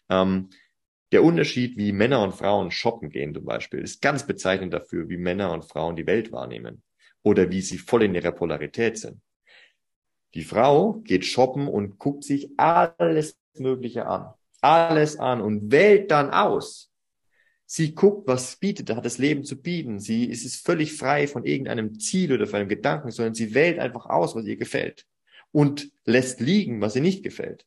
[0.09, 0.49] Ähm,
[1.11, 5.17] der Unterschied, wie Männer und Frauen shoppen gehen zum Beispiel, ist ganz bezeichnend dafür, wie
[5.17, 6.83] Männer und Frauen die Welt wahrnehmen
[7.23, 9.21] oder wie sie voll in ihrer Polarität sind.
[10.35, 14.35] Die Frau geht shoppen und guckt sich alles Mögliche an
[14.65, 16.91] alles an und wählt dann aus.
[17.67, 19.99] Sie guckt, was bietet, hat das Leben zu bieten.
[19.99, 23.79] Sie ist es völlig frei von irgendeinem Ziel oder von einem Gedanken, sondern sie wählt
[23.79, 25.05] einfach aus, was ihr gefällt
[25.51, 27.65] und lässt liegen, was ihr nicht gefällt.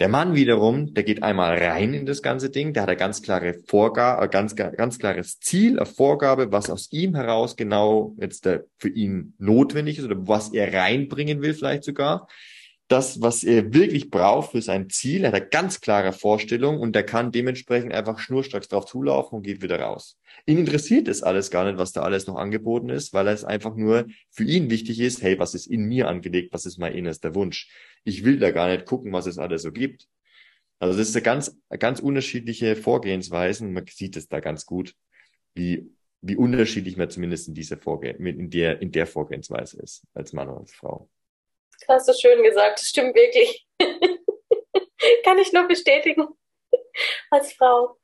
[0.00, 3.22] Der Mann wiederum, der geht einmal rein in das ganze Ding, der hat eine ganz
[3.22, 8.48] klare Vorgabe, ganz, ganz klares Ziel, eine Vorgabe, was aus ihm heraus genau jetzt
[8.78, 12.26] für ihn notwendig ist oder was er reinbringen will vielleicht sogar
[12.88, 17.04] das, was er wirklich braucht für sein Ziel, hat er ganz klare Vorstellung und er
[17.04, 20.18] kann dementsprechend einfach schnurstracks drauf zulaufen und geht wieder raus.
[20.46, 23.76] Ihn interessiert es alles gar nicht, was da alles noch angeboten ist, weil es einfach
[23.76, 27.34] nur für ihn wichtig ist, hey, was ist in mir angelegt, was ist mein innerster
[27.34, 27.70] Wunsch?
[28.04, 30.06] Ich will da gar nicht gucken, was es alles so gibt.
[30.78, 33.72] Also das ist eine ganz, ganz unterschiedliche Vorgehensweisen.
[33.72, 34.94] Man sieht es da ganz gut,
[35.54, 35.88] wie,
[36.20, 40.48] wie unterschiedlich man zumindest in dieser Vorgehen, in der, in der Vorgehensweise ist, als Mann
[40.48, 41.08] und als Frau.
[41.88, 43.66] Hast du schön gesagt, das stimmt wirklich.
[45.24, 46.28] Kann ich nur bestätigen.
[47.30, 47.98] Als Frau.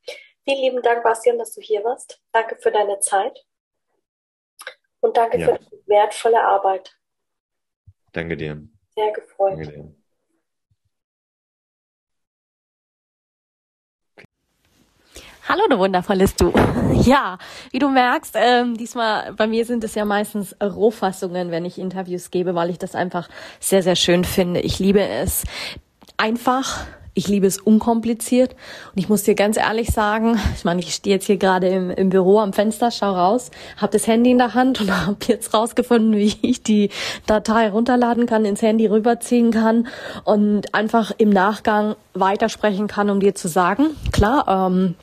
[0.45, 2.21] Vielen lieben Dank, Bastian, dass du hier warst.
[2.33, 3.45] Danke für deine Zeit.
[5.01, 5.47] Und danke ja.
[5.47, 6.97] für deine wertvolle Arbeit.
[8.13, 8.67] Danke dir.
[8.95, 9.53] Sehr gefreut.
[9.53, 9.98] Danke dir.
[15.49, 16.53] Hallo, du wundervolles Du.
[16.93, 17.39] Ja,
[17.71, 22.31] wie du merkst, ähm, diesmal bei mir sind es ja meistens Rohfassungen, wenn ich Interviews
[22.31, 24.61] gebe, weil ich das einfach sehr, sehr schön finde.
[24.61, 25.45] Ich liebe es,
[26.19, 26.85] einfach
[27.15, 28.53] Ich liebe es unkompliziert.
[28.95, 31.91] Und ich muss dir ganz ehrlich sagen, ich meine, ich stehe jetzt hier gerade im,
[31.91, 35.55] im Büro am Fenster, schau raus, habe das Handy in der Hand und habe jetzt
[35.55, 36.91] rausgefunden, wie ich die
[37.27, 39.89] Datei runterladen kann, ins Handy rüberziehen kann
[40.25, 44.95] und einfach im Nachgang weitersprechen kann, um dir zu sagen, klar, ähm,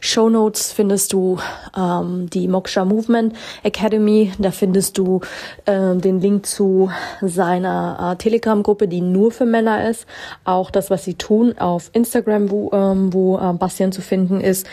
[0.00, 1.38] Show Notes findest du
[1.76, 4.32] ähm, die Moksha Movement Academy.
[4.38, 5.20] Da findest du
[5.66, 10.06] ähm, den Link zu seiner äh, Telegram-Gruppe, die nur für Männer ist.
[10.44, 14.66] Auch das, was sie tun auf Instagram, wo, ähm, wo äh, Bastian zu finden ist.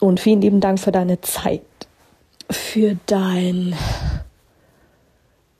[0.00, 1.62] Und vielen lieben Dank für deine Zeit,
[2.50, 3.74] für dein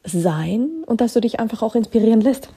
[0.04, 2.48] Sein und dass du dich einfach auch inspirieren lässt.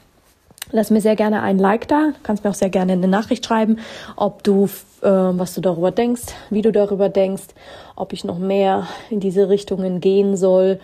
[0.71, 2.11] Lass mir sehr gerne ein Like da.
[2.13, 3.77] Du kannst mir auch sehr gerne eine Nachricht schreiben,
[4.15, 4.65] ob du,
[5.01, 7.47] äh, was du darüber denkst, wie du darüber denkst,
[7.95, 10.79] ob ich noch mehr in diese Richtungen gehen soll.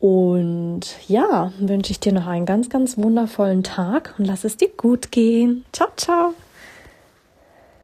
[0.00, 4.68] Und ja, wünsche ich dir noch einen ganz, ganz wundervollen Tag und lass es dir
[4.68, 5.64] gut gehen.
[5.72, 6.34] Ciao, ciao.